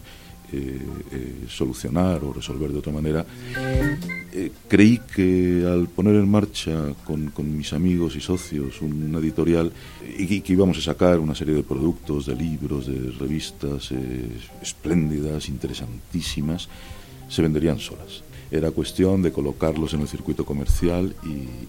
eh, 0.55 0.79
eh, 1.13 1.47
solucionar 1.49 2.23
o 2.25 2.33
resolver 2.35 2.71
de 2.71 2.79
otra 2.79 2.93
manera, 2.93 3.25
eh, 4.35 4.53
creí 4.69 5.01
que 5.15 5.65
al 5.67 5.89
poner 5.89 6.15
en 6.17 6.29
marcha 6.29 6.93
con, 7.07 7.33
mis 7.57 7.73
amigos 7.73 8.17
y 8.17 8.21
socios 8.21 8.83
una 8.83 9.19
editorial 9.19 9.73
y 10.19 10.43
que 10.43 10.53
íbamos 10.53 10.77
a 10.77 10.83
sacar 10.83 11.21
una 11.21 11.35
serie 11.35 11.55
de 11.55 11.63
productos, 11.63 12.27
de 12.27 12.35
libros, 12.35 12.87
de 12.87 13.13
revistas 13.13 13.95
espléndidas, 14.61 15.49
interesantísimas, 15.49 16.69
se 17.31 17.41
venderían 17.41 17.79
solas. 17.79 18.23
Era 18.51 18.71
cuestión 18.73 19.23
de 19.23 19.33
colocarlos 19.33 19.95
en 19.95 20.03
el 20.03 20.09
circuito 20.09 20.45
comercial 20.45 21.17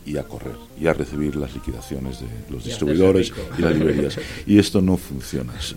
y, 0.05 0.17
a 0.17 0.23
correr, 0.23 0.57
y 0.77 0.87
a 0.87 0.93
recibir 0.93 1.37
las 1.37 1.53
liquidaciones 1.53 2.19
de 2.19 2.27
los 2.49 2.65
distribuidores 2.65 3.31
y 3.57 3.61
las 3.61 3.73
librerías. 3.73 4.19
Y 4.45 4.59
esto 4.59 4.81
no 4.81 4.97
funciona 4.97 5.53
así. 5.53 5.75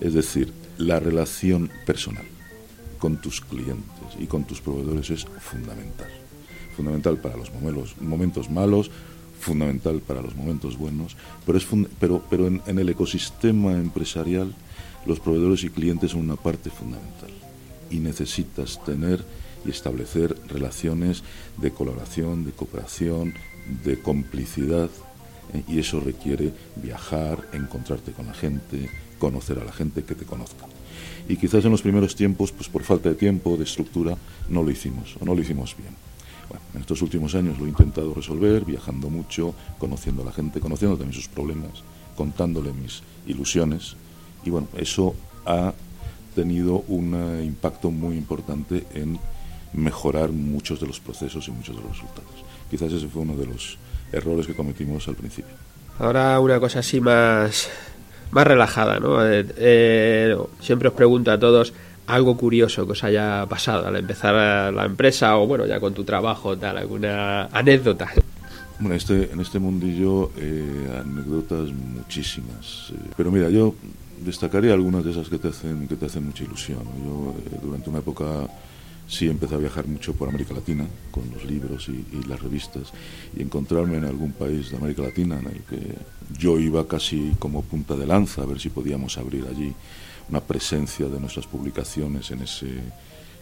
Es 0.00 0.14
decir, 0.14 0.50
la 0.78 0.98
relación 0.98 1.70
personal 1.84 2.24
con 2.98 3.20
tus 3.20 3.40
clientes 3.40 4.16
y 4.18 4.26
con 4.26 4.44
tus 4.44 4.60
proveedores 4.60 5.10
es 5.10 5.24
fundamental. 5.40 6.08
Fundamental 6.76 7.18
para 7.18 7.36
los 7.36 7.50
momentos, 8.00 8.50
malos, 8.50 8.90
fundamental 9.40 10.00
para 10.00 10.22
los 10.22 10.34
momentos 10.34 10.76
buenos, 10.76 11.16
pero, 11.46 11.58
es 11.58 11.66
pero, 11.98 12.22
pero 12.28 12.46
en, 12.46 12.62
en 12.66 12.78
el 12.78 12.88
ecosistema 12.88 13.72
empresarial 13.72 14.54
los 15.06 15.20
proveedores 15.20 15.64
y 15.64 15.70
clientes 15.70 16.12
son 16.12 16.20
una 16.20 16.36
parte 16.36 16.70
fundamental 16.70 17.30
y 17.90 17.98
necesitas 17.98 18.82
tener 18.84 19.24
y 19.64 19.70
establecer 19.70 20.36
relaciones 20.48 21.22
de 21.56 21.70
colaboración, 21.72 22.44
de 22.44 22.52
cooperación, 22.52 23.34
de 23.84 24.00
complicidad 24.00 24.90
eh, 25.52 25.62
y 25.66 25.78
eso 25.78 26.00
requiere 26.00 26.52
viajar, 26.76 27.48
encontrarte 27.52 28.12
con 28.12 28.26
la 28.26 28.34
gente, 28.34 28.90
conocer 29.18 29.58
a 29.58 29.64
la 29.64 29.72
gente 29.72 30.04
que 30.04 30.14
te 30.14 30.24
conozca 30.24 30.66
y 31.28 31.36
quizás 31.36 31.64
en 31.64 31.70
los 31.70 31.82
primeros 31.82 32.16
tiempos, 32.16 32.52
pues 32.52 32.68
por 32.68 32.82
falta 32.82 33.10
de 33.10 33.14
tiempo, 33.14 33.56
de 33.56 33.64
estructura, 33.64 34.16
no 34.48 34.62
lo 34.62 34.70
hicimos 34.70 35.16
o 35.20 35.24
no 35.24 35.34
lo 35.34 35.42
hicimos 35.42 35.76
bien. 35.76 35.94
Bueno, 36.48 36.64
en 36.74 36.80
estos 36.80 37.02
últimos 37.02 37.34
años 37.34 37.58
lo 37.58 37.66
he 37.66 37.68
intentado 37.68 38.14
resolver, 38.14 38.64
viajando 38.64 39.10
mucho, 39.10 39.54
conociendo 39.78 40.22
a 40.22 40.24
la 40.24 40.32
gente, 40.32 40.60
conociendo 40.60 40.96
también 40.96 41.14
sus 41.14 41.28
problemas, 41.28 41.82
contándole 42.16 42.72
mis 42.72 43.02
ilusiones 43.26 43.96
y 44.44 44.50
bueno, 44.50 44.68
eso 44.78 45.14
ha 45.44 45.74
tenido 46.34 46.84
un 46.88 47.42
impacto 47.44 47.90
muy 47.90 48.16
importante 48.16 48.86
en 48.94 49.18
mejorar 49.74 50.30
muchos 50.30 50.80
de 50.80 50.86
los 50.86 50.98
procesos 50.98 51.46
y 51.48 51.50
muchos 51.50 51.76
de 51.76 51.82
los 51.82 51.90
resultados. 51.92 52.30
Quizás 52.70 52.90
ese 52.90 53.08
fue 53.08 53.22
uno 53.22 53.36
de 53.36 53.46
los 53.46 53.76
errores 54.12 54.46
que 54.46 54.54
cometimos 54.54 55.06
al 55.08 55.14
principio. 55.14 55.54
Ahora 55.98 56.40
una 56.40 56.58
cosa 56.58 56.78
así 56.78 57.00
más 57.00 57.68
más 58.30 58.46
relajada, 58.46 58.98
¿no? 59.00 59.24
Eh, 59.26 59.46
eh, 59.56 60.36
siempre 60.60 60.88
os 60.88 60.94
pregunto 60.94 61.30
a 61.30 61.38
todos 61.38 61.72
algo 62.06 62.36
curioso 62.36 62.86
que 62.86 62.92
os 62.92 63.04
haya 63.04 63.44
pasado 63.46 63.86
al 63.86 63.96
empezar 63.96 64.72
la 64.72 64.84
empresa 64.84 65.36
o 65.36 65.46
bueno, 65.46 65.66
ya 65.66 65.78
con 65.78 65.92
tu 65.94 66.04
trabajo, 66.04 66.56
tal, 66.56 66.78
alguna 66.78 67.46
anécdota. 67.46 68.08
Bueno, 68.80 68.94
este, 68.94 69.30
en 69.32 69.40
este 69.40 69.58
mundillo 69.58 70.30
eh, 70.36 70.88
anécdotas 71.00 71.70
muchísimas, 71.70 72.92
pero 73.16 73.30
mira, 73.30 73.50
yo 73.50 73.74
destacaría 74.24 74.72
algunas 74.72 75.04
de 75.04 75.10
esas 75.10 75.28
que 75.28 75.38
te 75.38 75.48
hacen, 75.48 75.86
que 75.86 75.96
te 75.96 76.06
hacen 76.06 76.24
mucha 76.24 76.44
ilusión. 76.44 76.80
Yo 77.04 77.34
durante 77.62 77.90
una 77.90 77.98
época 77.98 78.24
sí 79.08 79.28
empecé 79.28 79.54
a 79.54 79.58
viajar 79.58 79.88
mucho 79.88 80.12
por 80.12 80.28
América 80.28 80.54
Latina 80.54 80.86
con 81.10 81.30
los 81.32 81.44
libros 81.44 81.88
y, 81.88 82.04
las 82.28 82.40
revistas 82.40 82.92
y 83.34 83.42
encontrarme 83.42 83.96
en 83.96 84.04
algún 84.04 84.32
país 84.32 84.70
de 84.70 84.76
América 84.76 85.02
Latina 85.02 85.38
en 85.38 85.46
el 85.46 85.62
que 85.62 85.94
yo 86.38 86.58
iba 86.58 86.86
casi 86.86 87.32
como 87.38 87.62
punta 87.62 87.96
de 87.96 88.06
lanza 88.06 88.42
a 88.42 88.46
ver 88.46 88.60
si 88.60 88.68
podíamos 88.68 89.16
abrir 89.16 89.46
allí 89.50 89.72
una 90.28 90.40
presencia 90.40 91.08
de 91.08 91.18
nuestras 91.18 91.46
publicaciones 91.46 92.30
en 92.30 92.42
ese, 92.42 92.68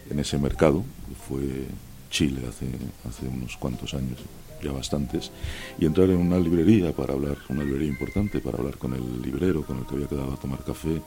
en 0.09 0.19
ese 0.19 0.37
mercado. 0.37 0.85
Fue 1.27 1.65
Chile 2.09 2.43
hace, 2.47 2.67
hace 3.07 3.27
unos 3.27 3.57
cuantos 3.57 3.93
años, 3.93 4.19
ya 4.63 4.71
bastantes, 4.71 5.31
y 5.77 5.85
entrar 5.85 6.09
en 6.09 6.17
una 6.17 6.39
librería 6.39 6.93
para 6.93 7.13
hablar, 7.13 7.37
una 7.49 7.63
librería 7.63 7.89
importante, 7.89 8.39
para 8.39 8.57
hablar 8.57 8.77
con 8.77 8.93
el 8.93 9.21
librero 9.21 9.63
con 9.63 9.79
el 9.79 9.85
que 9.85 9.95
había 9.95 10.07
quedado 10.07 10.33
a 10.33 10.37
tomar 10.37 10.63
café 10.63 11.01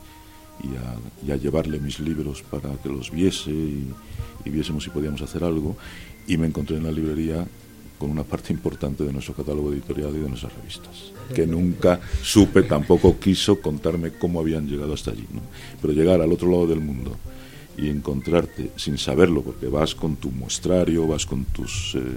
y 0.63 1.31
a, 1.31 1.37
llevarle 1.37 1.79
mis 1.81 2.01
libros 2.01 2.43
para 2.43 2.71
que 2.83 2.89
los 2.89 3.11
viese 3.11 3.51
y, 3.51 3.93
viésemos 4.45 4.85
si 4.85 4.91
podíamos 4.91 5.23
hacer 5.23 5.45
algo. 5.45 5.77
Y 6.27 6.37
me 6.37 6.47
encontré 6.47 6.77
en 6.77 6.85
la 6.85 6.93
librería 6.93 7.47
con 7.99 8.11
una 8.11 8.25
parte 8.25 8.53
importante 8.53 9.05
de 9.05 9.13
nuestro 9.13 9.35
catálogo 9.35 9.73
editorial 9.73 10.15
y 10.17 10.21
de 10.21 10.29
nuestras 10.29 10.55
revistas, 10.55 11.13
que 11.35 11.47
nunca 11.47 12.01
supe, 12.23 12.63
tampoco 12.63 13.19
quiso 13.19 13.61
contarme 13.61 14.13
cómo 14.13 14.41
habían 14.41 14.67
llegado 14.69 14.95
hasta 14.95 15.11
allí. 15.11 15.27
Pero 15.81 15.93
llegar 15.93 16.21
al 16.21 16.33
otro 16.33 16.51
lado 16.51 16.67
del 16.67 16.81
mundo 16.81 17.17
y 17.77 17.89
encontrarte 17.89 18.73
sin 18.77 18.99
saberlo, 18.99 19.43
porque 19.43 19.69
vas 19.69 19.95
con 19.95 20.17
tu 20.17 20.31
muestrario, 20.31 21.07
vas 21.07 21.25
con 21.27 21.45
tus, 21.47 21.95
eh, 21.95 22.17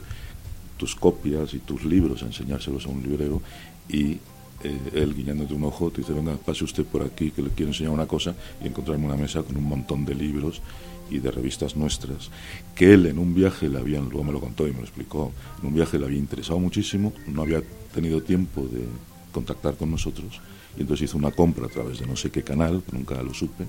tus 0.78 0.96
copias 0.96 1.54
y 1.54 1.60
tus 1.60 1.86
libros 1.86 2.24
a 2.24 2.26
enseñárselos 2.26 2.86
a 2.86 2.90
un 2.90 3.04
librero 3.04 3.42
y 3.90 4.18
eh, 4.64 4.80
él 4.94 5.14
guiñándote 5.16 5.54
un 5.54 5.64
ojo 5.64 5.92
te 5.92 6.02
dice, 6.02 6.14
venga, 6.14 6.36
pase 6.38 6.64
usted 6.64 6.86
por 6.86 7.04
aquí 7.04 7.32
que 7.32 7.42
le 7.42 7.50
quiero 7.50 7.72
enseñar 7.72 7.92
una 7.92 8.08
cosa 8.08 8.34
y 8.64 8.68
encontrarme 8.68 9.06
una 9.06 9.16
mesa 9.16 9.44
con 9.44 9.58
un 9.58 9.64
montón 9.64 10.06
de 10.06 10.16
libros 10.16 10.62
y 11.10 11.20
de 11.20 11.32
revistas 11.32 11.76
nuestras, 11.76 12.30
que 12.76 12.94
él 12.94 13.06
en 13.06 13.20
un 13.20 13.34
viaje 13.36 13.70
le 13.70 13.78
habían, 13.78 14.06
luego 14.10 14.24
me 14.24 14.32
lo 14.32 14.40
contó 14.40 14.68
y 14.68 14.72
me 14.72 14.78
lo 14.78 14.84
explicó, 14.84 15.32
en 15.62 15.68
un 15.68 15.74
viaje 15.74 16.00
le 16.00 16.06
había 16.06 16.18
interesado 16.18 16.60
muchísimo, 16.60 17.14
no 17.28 17.42
había 17.42 17.62
tenido 17.94 18.22
tiempo 18.22 18.62
de 18.62 18.86
contactar 19.32 19.76
con 19.76 19.92
nosotros 19.92 20.42
y 20.78 20.82
entonces 20.82 21.10
hizo 21.10 21.18
una 21.18 21.32
compra 21.32 21.66
a 21.66 21.70
través 21.70 22.00
de 22.00 22.08
no 22.08 22.16
sé 22.16 22.32
qué 22.32 22.44
canal, 22.44 22.82
nunca 22.92 23.22
lo 23.22 23.34
supe, 23.34 23.66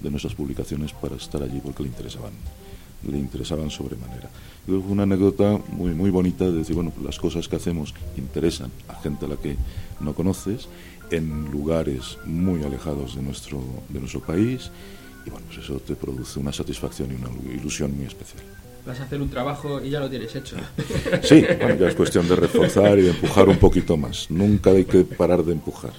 de 0.00 0.10
nuestras 0.10 0.34
publicaciones 0.34 0.92
para 0.92 1.16
estar 1.16 1.42
allí 1.42 1.60
porque 1.62 1.82
le 1.82 1.88
interesaban 1.88 2.32
le 3.08 3.18
interesaban 3.18 3.70
sobremanera. 3.70 4.28
Fue 4.66 4.76
una 4.78 5.04
anécdota 5.04 5.60
muy, 5.68 5.92
muy 5.92 6.10
bonita 6.10 6.44
de 6.44 6.52
decir, 6.52 6.74
bueno, 6.74 6.92
las 7.04 7.18
cosas 7.18 7.48
que 7.48 7.56
hacemos 7.56 7.94
interesan 8.16 8.70
a 8.88 8.94
gente 8.96 9.26
a 9.26 9.28
la 9.28 9.36
que 9.36 9.56
no 10.00 10.14
conoces, 10.14 10.68
en 11.10 11.50
lugares 11.50 12.18
muy 12.24 12.62
alejados 12.64 13.14
de 13.14 13.22
nuestro, 13.22 13.62
de 13.88 14.00
nuestro 14.00 14.20
país, 14.20 14.70
y 15.24 15.30
bueno, 15.30 15.46
pues 15.46 15.64
eso 15.64 15.78
te 15.78 15.94
produce 15.94 16.38
una 16.38 16.52
satisfacción 16.52 17.10
y 17.12 17.14
una 17.14 17.30
ilusión 17.54 17.96
muy 17.96 18.06
especial. 18.06 18.42
Vas 18.86 19.00
a 19.00 19.04
hacer 19.04 19.20
un 19.20 19.28
trabajo 19.28 19.82
y 19.82 19.90
ya 19.90 20.00
lo 20.00 20.08
tienes 20.08 20.34
hecho. 20.34 20.56
Sí, 21.22 21.44
bueno, 21.60 21.76
ya 21.76 21.88
es 21.88 21.94
cuestión 21.96 22.28
de 22.28 22.36
reforzar 22.36 22.98
y 22.98 23.02
de 23.02 23.10
empujar 23.10 23.48
un 23.48 23.58
poquito 23.58 23.96
más. 23.96 24.30
Nunca 24.30 24.70
hay 24.70 24.84
que 24.84 25.04
parar 25.04 25.44
de 25.44 25.52
empujar. 25.52 25.92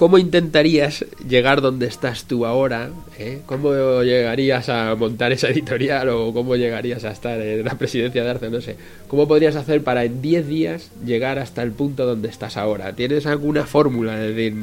¿Cómo 0.00 0.16
intentarías 0.16 1.04
llegar 1.28 1.60
donde 1.60 1.84
estás 1.84 2.24
tú 2.24 2.46
ahora? 2.46 2.88
¿Eh? 3.18 3.42
¿Cómo 3.44 4.02
llegarías 4.02 4.70
a 4.70 4.94
montar 4.94 5.30
esa 5.30 5.50
editorial 5.50 6.08
o 6.08 6.32
cómo 6.32 6.56
llegarías 6.56 7.04
a 7.04 7.10
estar 7.10 7.38
en 7.38 7.66
la 7.66 7.76
presidencia 7.76 8.24
de 8.24 8.30
Arce? 8.30 8.48
No 8.48 8.62
sé. 8.62 8.76
¿Cómo 9.08 9.28
podrías 9.28 9.56
hacer 9.56 9.84
para 9.84 10.06
en 10.06 10.22
10 10.22 10.48
días 10.48 10.90
llegar 11.04 11.38
hasta 11.38 11.62
el 11.62 11.72
punto 11.72 12.06
donde 12.06 12.30
estás 12.30 12.56
ahora? 12.56 12.96
¿Tienes 12.96 13.26
alguna 13.26 13.66
fórmula? 13.66 14.16
De 14.16 14.32
decir... 14.32 14.54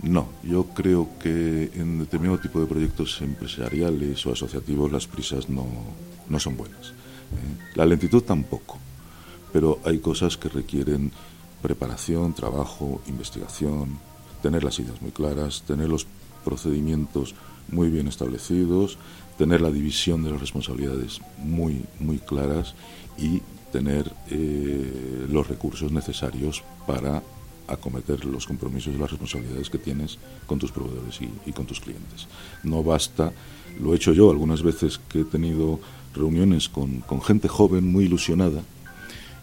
No, 0.00 0.30
yo 0.42 0.64
creo 0.74 1.10
que 1.22 1.70
en 1.74 1.98
determinado 1.98 2.38
tipo 2.38 2.58
de 2.58 2.66
proyectos 2.66 3.20
empresariales 3.20 4.24
o 4.24 4.32
asociativos 4.32 4.90
las 4.90 5.06
prisas 5.06 5.50
no, 5.50 5.66
no 6.30 6.40
son 6.40 6.56
buenas. 6.56 6.86
¿eh? 6.86 7.72
La 7.74 7.84
lentitud 7.84 8.22
tampoco, 8.22 8.78
pero 9.52 9.78
hay 9.84 9.98
cosas 9.98 10.38
que 10.38 10.48
requieren 10.48 11.12
preparación, 11.62 12.34
trabajo, 12.34 13.00
investigación, 13.06 13.98
tener 14.42 14.64
las 14.64 14.78
ideas 14.78 15.00
muy 15.02 15.10
claras, 15.10 15.62
tener 15.66 15.88
los 15.88 16.06
procedimientos 16.44 17.34
muy 17.68 17.90
bien 17.90 18.06
establecidos, 18.06 18.98
tener 19.36 19.60
la 19.60 19.70
división 19.70 20.22
de 20.22 20.30
las 20.30 20.40
responsabilidades 20.40 21.20
muy, 21.38 21.84
muy 21.98 22.18
claras 22.18 22.74
y 23.18 23.42
tener 23.72 24.12
eh, 24.30 25.26
los 25.28 25.48
recursos 25.48 25.90
necesarios 25.92 26.62
para 26.86 27.22
acometer 27.68 28.24
los 28.24 28.46
compromisos 28.46 28.94
y 28.94 28.98
las 28.98 29.10
responsabilidades 29.10 29.70
que 29.70 29.78
tienes 29.78 30.18
con 30.46 30.58
tus 30.58 30.70
proveedores 30.70 31.18
y, 31.44 31.52
con 31.52 31.66
tus 31.66 31.80
clientes. 31.80 32.28
No 32.62 32.82
basta, 32.82 33.32
lo 33.80 33.92
he 33.92 33.96
hecho 33.96 34.12
yo 34.12 34.30
algunas 34.30 34.62
veces 34.62 35.00
que 35.08 35.20
he 35.20 35.24
tenido 35.24 35.80
reuniones 36.14 36.68
con, 36.68 37.00
con 37.00 37.20
gente 37.20 37.48
joven 37.48 37.90
muy 37.90 38.04
ilusionada, 38.04 38.62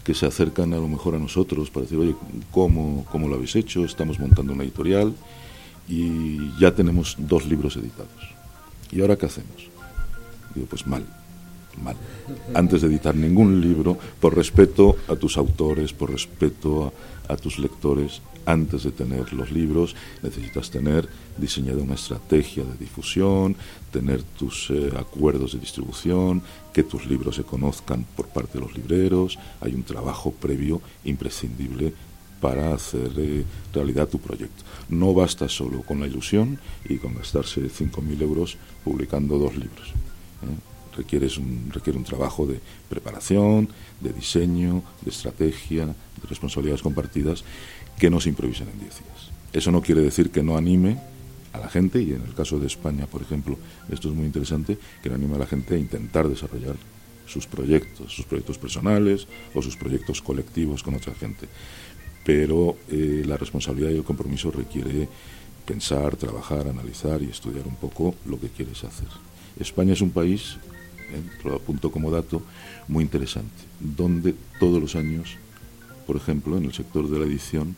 que 0.04 0.14
se 0.14 0.26
acercan 0.26 0.72
a 0.74 0.76
lo 0.76 0.86
mejor 0.86 1.14
a 1.14 1.18
nosotros 1.18 1.70
para 1.70 1.84
decir, 1.84 1.98
oye, 1.98 2.14
¿cómo, 2.50 3.06
¿cómo, 3.10 3.26
lo 3.26 3.36
habéis 3.36 3.56
hecho? 3.56 3.84
Estamos 3.84 4.20
montando 4.20 4.52
una 4.52 4.62
editorial 4.62 5.14
y 5.88 6.56
ya 6.58 6.74
tenemos 6.74 7.16
dos 7.18 7.46
libros 7.46 7.76
editados. 7.76 8.34
¿Y 8.92 9.00
ahora 9.00 9.16
qué 9.16 9.26
hacemos? 9.26 9.68
Digo, 10.54 10.66
pues 10.68 10.86
mal, 10.86 11.04
mal. 11.82 11.96
Antes 12.52 12.82
de 12.82 12.88
editar 12.88 13.14
ningún 13.14 13.62
libro, 13.62 13.98
por 14.20 14.36
respeto 14.36 14.96
a 15.08 15.16
tus 15.16 15.38
autores, 15.38 15.94
por 15.94 16.12
respeto 16.12 16.92
a, 17.28 17.32
a 17.32 17.36
tus 17.36 17.58
lectores, 17.58 18.20
antes 18.46 18.84
de 18.84 18.92
tener 18.92 19.32
los 19.32 19.50
libros, 19.50 19.94
necesitas 20.22 20.70
tener 20.70 21.08
diseñada 21.36 21.82
una 21.82 21.94
estrategia 21.94 22.64
de 22.64 22.76
difusión, 22.78 23.56
tener 23.90 24.22
tus 24.22 24.70
eh, 24.70 24.92
acuerdos 24.96 25.52
de 25.52 25.60
distribución, 25.60 26.42
que 26.72 26.82
tus 26.82 27.06
libros 27.06 27.36
se 27.36 27.44
conozcan 27.44 28.04
por 28.16 28.28
parte 28.28 28.58
de 28.58 28.64
los 28.64 28.74
libreros. 28.74 29.38
Hay 29.60 29.74
un 29.74 29.82
trabajo 29.82 30.32
previo 30.32 30.80
imprescindible 31.04 31.92
para 32.40 32.74
hacer 32.74 33.10
eh, 33.16 33.44
realidad 33.72 34.08
tu 34.08 34.18
proyecto. 34.18 34.64
No 34.90 35.14
basta 35.14 35.48
solo 35.48 35.82
con 35.82 36.00
la 36.00 36.06
ilusión 36.06 36.58
y 36.86 36.98
con 36.98 37.14
gastarse 37.14 37.62
5.000 37.62 38.20
euros 38.20 38.58
publicando 38.84 39.38
dos 39.38 39.54
libros. 39.54 39.88
¿eh? 40.42 40.96
Requieres 40.96 41.38
un, 41.38 41.70
requiere 41.72 41.98
un 41.98 42.04
trabajo 42.04 42.46
de 42.46 42.60
preparación, 42.88 43.68
de 44.00 44.12
diseño, 44.12 44.82
de 45.00 45.10
estrategia, 45.10 45.86
de 45.86 46.28
responsabilidades 46.28 46.82
compartidas 46.82 47.44
que 47.98 48.10
no 48.10 48.20
se 48.20 48.28
improvisen 48.28 48.68
en 48.68 48.80
10 48.80 48.90
días. 48.90 49.30
Eso 49.52 49.70
no 49.70 49.82
quiere 49.82 50.00
decir 50.00 50.30
que 50.30 50.42
no 50.42 50.56
anime 50.56 50.98
a 51.52 51.58
la 51.58 51.68
gente, 51.68 52.02
y 52.02 52.12
en 52.12 52.22
el 52.22 52.34
caso 52.34 52.58
de 52.58 52.66
España, 52.66 53.06
por 53.06 53.22
ejemplo, 53.22 53.56
esto 53.88 54.08
es 54.08 54.14
muy 54.14 54.26
interesante, 54.26 54.76
que 55.02 55.08
no 55.08 55.14
anime 55.14 55.36
a 55.36 55.38
la 55.38 55.46
gente 55.46 55.76
a 55.76 55.78
intentar 55.78 56.28
desarrollar 56.28 56.74
sus 57.26 57.46
proyectos, 57.46 58.12
sus 58.12 58.24
proyectos 58.24 58.58
personales 58.58 59.26
o 59.54 59.62
sus 59.62 59.76
proyectos 59.76 60.20
colectivos 60.20 60.82
con 60.82 60.94
otra 60.94 61.14
gente. 61.14 61.48
Pero 62.24 62.76
eh, 62.90 63.22
la 63.26 63.36
responsabilidad 63.36 63.90
y 63.90 63.96
el 63.96 64.04
compromiso 64.04 64.50
requiere 64.50 65.08
pensar, 65.64 66.16
trabajar, 66.16 66.68
analizar 66.68 67.22
y 67.22 67.26
estudiar 67.26 67.66
un 67.66 67.76
poco 67.76 68.14
lo 68.26 68.38
que 68.40 68.48
quieres 68.48 68.84
hacer. 68.84 69.08
España 69.58 69.92
es 69.92 70.00
un 70.00 70.10
país, 70.10 70.56
eh, 71.10 71.22
lo 71.44 71.56
apunto 71.56 71.90
como 71.90 72.10
dato, 72.10 72.42
muy 72.88 73.04
interesante, 73.04 73.62
donde 73.80 74.34
todos 74.58 74.80
los 74.80 74.94
años, 74.94 75.36
por 76.06 76.16
ejemplo, 76.16 76.56
en 76.56 76.64
el 76.64 76.72
sector 76.72 77.08
de 77.08 77.18
la 77.18 77.24
edición, 77.24 77.76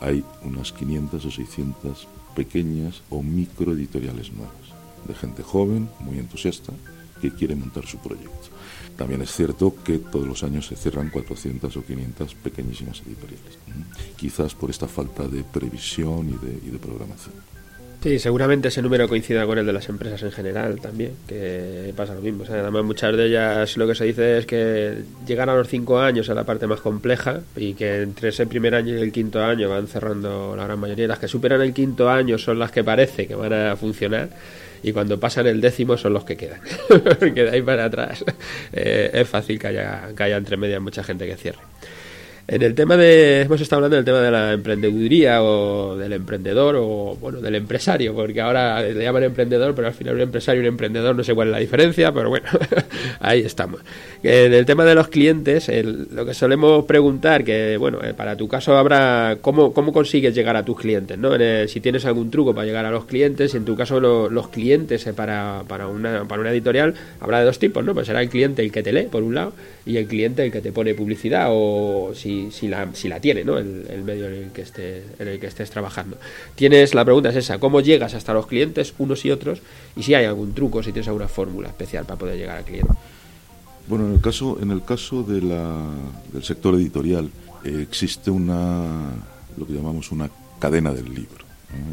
hay 0.00 0.24
unas 0.42 0.72
500 0.72 1.24
o 1.24 1.30
600 1.30 2.08
pequeñas 2.34 3.02
o 3.10 3.22
microeditoriales 3.22 4.32
nuevas, 4.32 4.54
de 5.06 5.14
gente 5.14 5.42
joven, 5.42 5.88
muy 6.00 6.18
entusiasta, 6.18 6.72
que 7.20 7.32
quiere 7.32 7.56
montar 7.56 7.86
su 7.86 7.98
proyecto. 7.98 8.48
También 8.96 9.22
es 9.22 9.30
cierto 9.32 9.74
que 9.84 9.98
todos 9.98 10.26
los 10.26 10.42
años 10.42 10.66
se 10.66 10.76
cierran 10.76 11.10
400 11.10 11.76
o 11.76 11.84
500 11.84 12.34
pequeñísimas 12.34 13.02
editoriales, 13.06 13.58
quizás 14.16 14.54
por 14.54 14.70
esta 14.70 14.88
falta 14.88 15.28
de 15.28 15.44
previsión 15.44 16.28
y 16.28 16.46
de, 16.46 16.60
y 16.66 16.70
de 16.70 16.78
programación. 16.78 17.34
Sí, 18.06 18.20
seguramente 18.20 18.68
ese 18.68 18.82
número 18.82 19.08
coincida 19.08 19.44
con 19.46 19.58
el 19.58 19.66
de 19.66 19.72
las 19.72 19.88
empresas 19.88 20.22
en 20.22 20.30
general 20.30 20.80
también, 20.80 21.10
que 21.26 21.92
pasa 21.96 22.14
lo 22.14 22.20
mismo. 22.20 22.44
además, 22.48 22.84
muchas 22.84 23.16
de 23.16 23.26
ellas 23.26 23.76
lo 23.76 23.84
que 23.88 23.96
se 23.96 24.04
dice 24.04 24.38
es 24.38 24.46
que 24.46 25.02
llegan 25.26 25.48
a 25.48 25.56
los 25.56 25.66
cinco 25.66 25.98
años 25.98 26.30
a 26.30 26.34
la 26.34 26.44
parte 26.44 26.68
más 26.68 26.80
compleja 26.80 27.40
y 27.56 27.74
que 27.74 28.02
entre 28.02 28.28
ese 28.28 28.46
primer 28.46 28.76
año 28.76 28.96
y 28.96 29.00
el 29.00 29.10
quinto 29.10 29.42
año 29.42 29.68
van 29.68 29.88
cerrando 29.88 30.54
la 30.54 30.66
gran 30.66 30.78
mayoría. 30.78 31.08
Las 31.08 31.18
que 31.18 31.26
superan 31.26 31.62
el 31.62 31.74
quinto 31.74 32.08
año 32.08 32.38
son 32.38 32.60
las 32.60 32.70
que 32.70 32.84
parece 32.84 33.26
que 33.26 33.34
van 33.34 33.52
a 33.52 33.74
funcionar 33.74 34.28
y 34.84 34.92
cuando 34.92 35.18
pasan 35.18 35.48
el 35.48 35.60
décimo 35.60 35.96
son 35.96 36.12
los 36.12 36.22
que 36.22 36.36
quedan. 36.36 36.60
que 37.34 37.42
de 37.42 37.50
ahí 37.50 37.62
para 37.62 37.86
atrás 37.86 38.24
eh, 38.72 39.10
es 39.14 39.28
fácil 39.28 39.58
que 39.58 39.66
haya, 39.66 40.10
que 40.16 40.22
haya 40.22 40.36
entre 40.36 40.56
medias 40.56 40.80
mucha 40.80 41.02
gente 41.02 41.26
que 41.26 41.34
cierre. 41.34 41.58
En 42.48 42.62
el 42.62 42.76
tema 42.76 42.96
de, 42.96 43.40
hemos 43.40 43.60
estado 43.60 43.78
hablando 43.78 43.96
del 43.96 44.04
tema 44.04 44.20
de 44.20 44.30
la 44.30 44.52
emprendeduría 44.52 45.42
o 45.42 45.96
del 45.96 46.12
emprendedor 46.12 46.76
o, 46.78 47.16
bueno, 47.20 47.40
del 47.40 47.56
empresario, 47.56 48.14
porque 48.14 48.40
ahora 48.40 48.82
le 48.82 49.02
llaman 49.02 49.24
emprendedor, 49.24 49.74
pero 49.74 49.88
al 49.88 49.94
final 49.94 50.14
un 50.14 50.20
empresario 50.20 50.62
y 50.62 50.66
un 50.66 50.68
emprendedor 50.68 51.16
no 51.16 51.24
sé 51.24 51.34
cuál 51.34 51.48
es 51.48 51.52
la 51.52 51.58
diferencia, 51.58 52.12
pero 52.12 52.28
bueno, 52.28 52.46
ahí 53.20 53.40
estamos. 53.40 53.80
En 54.22 54.54
el 54.54 54.64
tema 54.64 54.84
de 54.84 54.94
los 54.94 55.08
clientes, 55.08 55.68
lo 56.12 56.24
que 56.24 56.34
solemos 56.34 56.84
preguntar, 56.84 57.42
que 57.42 57.76
bueno, 57.78 57.98
eh, 58.04 58.14
para 58.14 58.36
tu 58.36 58.46
caso 58.46 58.76
habrá, 58.76 59.38
¿cómo, 59.40 59.72
cómo 59.72 59.92
consigues 59.92 60.32
llegar 60.32 60.54
a 60.54 60.64
tus 60.64 60.78
clientes? 60.78 61.18
¿no? 61.18 61.32
si 61.66 61.80
tienes 61.80 62.04
algún 62.04 62.30
truco 62.30 62.54
para 62.54 62.64
llegar 62.64 62.86
a 62.86 62.92
los 62.92 63.06
clientes, 63.06 63.54
y 63.54 63.56
en 63.56 63.64
tu 63.64 63.74
caso 63.74 63.98
los 63.98 64.48
clientes 64.50 65.04
eh, 65.08 65.12
para, 65.12 65.64
para, 65.66 65.88
una, 65.88 66.24
para 66.28 66.42
una 66.42 66.52
editorial, 66.52 66.94
habrá 67.18 67.40
de 67.40 67.46
dos 67.46 67.58
tipos, 67.58 67.84
¿no? 67.84 67.92
Pues 67.92 68.06
será 68.06 68.22
el 68.22 68.28
cliente 68.28 68.62
el 68.62 68.70
que 68.70 68.84
te 68.84 68.92
lee, 68.92 69.08
por 69.10 69.24
un 69.24 69.34
lado, 69.34 69.52
y 69.84 69.96
el 69.96 70.06
cliente 70.06 70.44
el 70.44 70.52
que 70.52 70.60
te 70.60 70.70
pone 70.70 70.94
publicidad 70.94 71.48
o 71.50 72.12
si 72.14 72.35
si, 72.50 72.68
la, 72.68 72.88
si 72.94 73.08
la 73.08 73.20
tiene, 73.20 73.44
¿no? 73.44 73.58
El, 73.58 74.02
medio 74.04 74.26
en 74.26 74.34
el, 74.34 74.50
que 74.52 74.62
esté, 74.62 75.04
en 75.18 75.28
el 75.28 75.40
que 75.40 75.46
estés 75.46 75.70
trabajando. 75.70 76.16
Tienes, 76.54 76.94
la 76.94 77.04
pregunta 77.04 77.30
es 77.30 77.36
esa, 77.36 77.58
¿cómo 77.58 77.80
llegas 77.80 78.14
hasta 78.14 78.32
los 78.34 78.46
clientes, 78.46 78.94
unos 78.98 79.24
y 79.24 79.30
otros? 79.30 79.60
Y 79.96 80.02
si 80.02 80.14
hay 80.14 80.24
algún 80.24 80.54
truco, 80.54 80.82
si 80.82 80.92
tienes 80.92 81.08
alguna 81.08 81.28
fórmula 81.28 81.68
especial 81.68 82.04
para 82.04 82.18
poder 82.18 82.36
llegar 82.38 82.58
al 82.58 82.64
cliente. 82.64 82.92
Bueno, 83.88 84.06
en 84.06 84.14
el 84.14 84.20
caso, 84.20 84.58
en 84.60 84.70
el 84.70 84.84
caso 84.84 85.22
de 85.22 85.40
la, 85.42 85.90
del 86.32 86.42
sector 86.42 86.74
editorial 86.74 87.30
eh, 87.64 87.82
existe 87.82 88.30
una, 88.30 89.12
lo 89.56 89.66
que 89.66 89.72
llamamos 89.72 90.10
una 90.10 90.28
cadena 90.58 90.92
del 90.92 91.12
libro. 91.14 91.44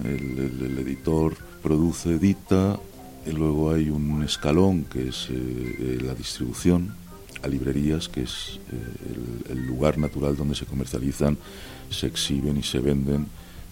El, 0.04 0.78
editor 0.80 1.36
produce, 1.62 2.12
edita, 2.16 2.80
y 3.26 3.32
luego 3.32 3.72
hay 3.72 3.90
un 3.90 4.24
escalón 4.24 4.86
que 4.86 5.10
es 5.10 5.28
eh, 5.30 5.34
eh, 5.34 5.98
la 6.02 6.14
distribución, 6.14 6.94
a 7.44 7.48
librerías, 7.48 8.08
que 8.08 8.24
es 8.24 8.60
eh, 8.72 9.52
el, 9.52 9.68
lugar 9.68 9.98
natural 9.98 10.36
donde 10.36 10.56
se 10.56 10.66
comercializan, 10.66 11.38
se 11.90 12.08
exhiben 12.08 12.58
y 12.58 12.64
se 12.64 12.80
venden 12.80 13.28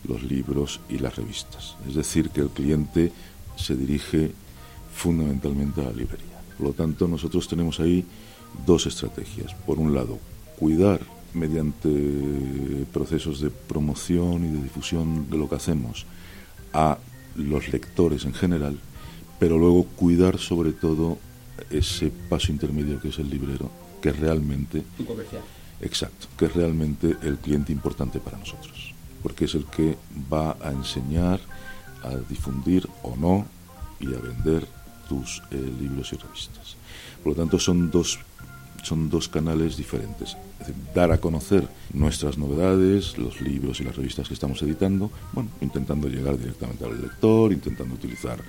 los 0.08 0.24
libros 0.24 0.80
y 0.90 0.98
las 0.98 1.16
revistas. 1.16 1.76
Es 1.88 1.96
decir, 1.96 2.30
que 2.30 2.42
el 2.42 2.50
cliente 2.50 3.12
se 3.56 3.76
dirige 3.76 4.32
fundamentalmente 4.94 5.82
a 5.82 5.86
la 5.86 5.94
librería. 5.94 6.42
Por 6.58 6.68
lo 6.68 6.74
tanto, 6.74 7.08
nosotros 7.08 7.48
tenemos 7.48 7.80
ahí 7.80 8.06
dos 8.66 8.86
estrategias. 8.86 9.54
Por 9.66 9.80
un 9.80 9.94
lado, 9.94 10.20
cuidar 10.60 11.00
mediante 11.34 11.90
procesos 12.92 13.40
de 13.40 13.50
promoción 13.50 14.46
y 14.46 14.50
de 14.50 14.64
difusión 14.64 15.30
de 15.30 15.38
lo 15.38 15.48
que 15.48 15.56
hacemos 15.56 16.06
a 16.74 16.98
los 17.36 17.72
lectores 17.72 18.26
en 18.26 18.34
general, 18.34 18.78
pero 19.40 19.58
luego 19.58 19.86
cuidar 19.96 20.38
sobre 20.38 20.74
todo 20.74 21.18
ese 21.70 22.12
paso 22.30 22.52
intermedio 22.52 23.00
que 23.00 23.10
es 23.10 23.20
el 23.20 23.30
librero, 23.30 23.70
que 24.02 24.10
es 24.10 24.20
realmente... 24.20 24.84
comercial. 25.06 25.42
Exacto, 25.82 26.28
que 26.38 26.46
es 26.46 26.54
realmente 26.54 27.18
el 27.24 27.38
cliente 27.38 27.72
importante 27.72 28.20
para 28.20 28.38
nosotros, 28.38 28.94
porque 29.24 29.46
es 29.46 29.56
el 29.56 29.66
que 29.66 29.98
va 30.32 30.56
a 30.62 30.72
enseñar, 30.72 31.40
a 32.04 32.16
difundir 32.30 32.88
o 33.02 33.16
no 33.16 33.46
y 34.00 34.14
a 34.14 34.20
vender 34.20 34.68
tus 35.10 35.42
eh, 35.52 35.56
libros 35.80 36.14
y 36.14 36.18
revistas. 36.18 36.76
Por 37.24 37.34
lo 37.34 37.42
tanto, 37.42 37.60
son 37.60 37.90
dos, 37.90 38.20
son 38.84 39.10
dos 39.10 39.28
canales 39.28 39.78
diferentes. 39.78 40.38
Dar 40.94 41.12
a 41.12 41.20
conocer 41.20 41.68
nuestras 41.94 42.38
novedades, 42.38 43.18
los 43.18 43.42
libros 43.42 43.80
y 43.80 43.84
las 43.84 43.96
revistas 43.96 44.28
que 44.28 44.34
estamos 44.34 44.62
editando, 44.62 45.12
bueno, 45.34 45.50
intentando 45.62 46.08
llegar 46.08 46.38
directamente 46.38 46.86
al 46.86 47.02
lector, 47.02 47.52
intentando 47.52 47.96
utilizar 47.96 48.40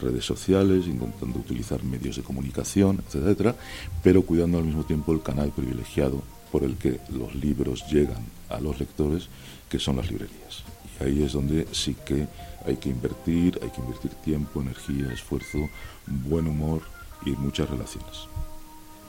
redes 0.00 0.24
sociales, 0.24 0.86
intentando 0.86 1.38
utilizar 1.38 1.82
medios 1.84 2.16
de 2.16 2.22
comunicación, 2.22 3.02
etcétera, 3.06 3.54
pero 4.02 4.22
cuidando 4.22 4.58
al 4.58 4.64
mismo 4.64 4.84
tiempo 4.84 5.12
el 5.12 5.22
canal 5.22 5.50
privilegiado 5.50 6.22
por 6.50 6.64
el 6.64 6.76
que 6.76 7.00
los 7.10 7.34
libros 7.34 7.84
llegan 7.90 8.24
a 8.50 8.60
los 8.60 8.78
lectores, 8.78 9.28
que 9.68 9.78
son 9.78 9.96
las 9.96 10.10
librerías. 10.10 10.64
Y 11.00 11.04
ahí 11.04 11.22
es 11.22 11.32
donde 11.32 11.66
sí 11.72 11.96
que 12.04 12.26
hay 12.66 12.76
que 12.76 12.90
invertir, 12.90 13.58
hay 13.62 13.70
que 13.70 13.80
invertir 13.80 14.10
tiempo, 14.24 14.60
energía, 14.60 15.12
esfuerzo, 15.12 15.68
buen 16.06 16.46
humor 16.46 16.82
y 17.24 17.30
muchas 17.30 17.70
relaciones. 17.70 18.28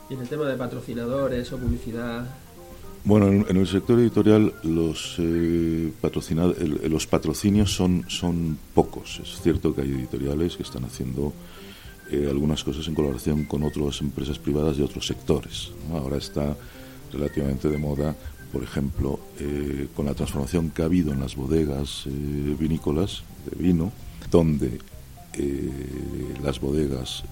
¿Y 0.08 0.14
en 0.14 0.20
el 0.20 0.28
tema 0.28 0.44
de 0.44 0.56
patrocinadores 0.56 1.52
o 1.52 1.58
publicidad? 1.58 2.26
Bueno, 3.04 3.28
en, 3.28 3.56
el 3.56 3.66
sector 3.66 3.98
editorial 3.98 4.54
los, 4.62 5.16
eh, 5.18 5.92
los 6.88 7.06
patrocinios 7.06 7.74
son, 7.74 8.04
son 8.08 8.58
pocos. 8.74 9.20
Es 9.22 9.42
cierto 9.42 9.74
que 9.74 9.82
hay 9.82 9.92
editoriales 9.92 10.56
que 10.56 10.62
están 10.62 10.84
haciendo 10.86 11.34
eh, 12.10 12.28
algunas 12.30 12.64
cosas 12.64 12.88
en 12.88 12.94
colaboración 12.94 13.44
con 13.44 13.62
otras 13.62 14.00
empresas 14.00 14.38
privadas 14.38 14.78
de 14.78 14.84
otros 14.84 15.06
sectores. 15.06 15.70
Ahora 15.92 16.16
está 16.16 16.56
relativamente 17.12 17.68
de 17.68 17.76
moda, 17.76 18.16
por 18.50 18.62
ejemplo, 18.62 19.20
eh, 19.38 19.88
con 19.94 20.06
la 20.06 20.14
transformación 20.14 20.70
que 20.70 20.80
ha 20.80 20.86
habido 20.86 21.12
en 21.12 21.20
las 21.20 21.36
bodegas 21.36 22.04
vinícolas 22.06 23.22
de 23.44 23.62
vino, 23.62 23.92
donde 24.30 24.78
las 26.42 26.60
bodegas 26.60 27.24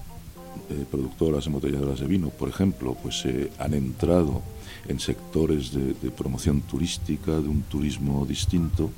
productoras, 0.89 1.45
embotelladoras 1.47 1.99
de 1.99 2.07
vino, 2.07 2.29
por 2.29 2.49
ejemplo, 2.49 2.95
pues 3.01 3.25
han 3.59 3.73
entrado 3.73 4.41
en 4.87 4.99
sectores 4.99 5.71
de, 5.73 6.11
promoción 6.11 6.61
turística, 6.61 7.31
de 7.31 7.47
un 7.47 7.63
turismo 7.63 8.25
distinto. 8.25 8.91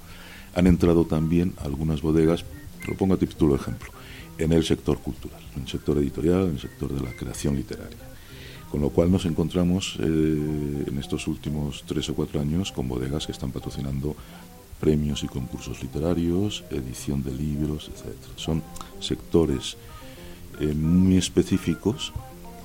Han 0.56 0.68
entrado 0.68 1.06
también 1.06 1.54
algunas 1.62 2.02
bodegas, 2.02 2.46
lo 2.88 2.96
pongo 2.96 3.16
a 3.16 3.18
título 3.18 3.54
de 3.56 3.62
ejemplo, 3.62 3.90
en 4.38 4.52
el 4.52 4.64
sector 4.64 5.00
cultural, 5.00 5.42
en 5.56 5.64
el 5.64 5.68
sector 5.68 5.98
editorial, 5.98 6.44
en 6.44 6.52
el 6.52 6.60
sector 6.60 6.94
de 6.94 7.02
la 7.02 7.12
creación 7.12 7.56
literaria. 7.56 7.98
Con 8.72 8.82
lo 8.82 8.90
cual 8.90 9.12
nos 9.12 9.26
encontramos 9.26 9.98
eh, 10.00 10.04
en 10.88 10.98
estos 10.98 11.28
últimos 11.28 11.84
tres 11.86 12.10
o 12.10 12.16
cuatro 12.16 12.42
años 12.42 12.72
con 12.72 12.88
bodegas 12.88 13.26
que 13.26 13.32
están 13.32 13.52
patrocinando 13.52 14.16
premios 14.80 15.24
y 15.24 15.28
concursos 15.28 15.82
literarios, 15.82 16.64
edición 16.70 17.24
de 17.24 17.34
libros, 17.34 17.90
etc. 17.90 18.16
Son 18.36 18.62
sectores 19.00 19.78
eh, 20.60 20.74
muy 20.74 21.18
específicos 21.18 22.14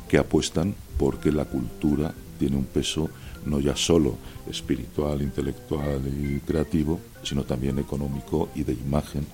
que 0.09 0.19
apuestan 0.19 0.75
porque 0.99 1.33
la 1.33 1.45
cultura 1.45 2.13
tiene 2.39 2.57
un 2.57 2.65
peso 2.65 3.09
no 3.47 3.61
ya 3.61 3.77
solo 3.77 4.17
espiritual, 4.51 5.23
intelectual 5.23 6.01
y 6.07 6.41
creativo, 6.41 7.01
sino 7.23 7.45
también 7.45 7.79
económico 7.79 8.49
y 8.55 8.65
de 8.65 8.73
imagen 8.73 9.27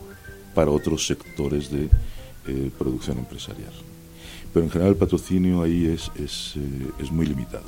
para 0.54 0.70
otros 0.70 1.06
sectores 1.06 1.70
de 1.70 1.88
eh, 2.46 2.70
producción 2.78 3.18
empresarial. 3.18 3.72
Pero 4.52 4.64
en 4.64 4.70
general 4.70 4.92
el 4.92 4.98
patrocinio 4.98 5.62
ahí 5.62 5.86
es, 5.86 6.10
es, 6.16 6.54
eh, 6.56 6.90
es 6.98 7.10
muy 7.10 7.26
limitado. 7.26 7.64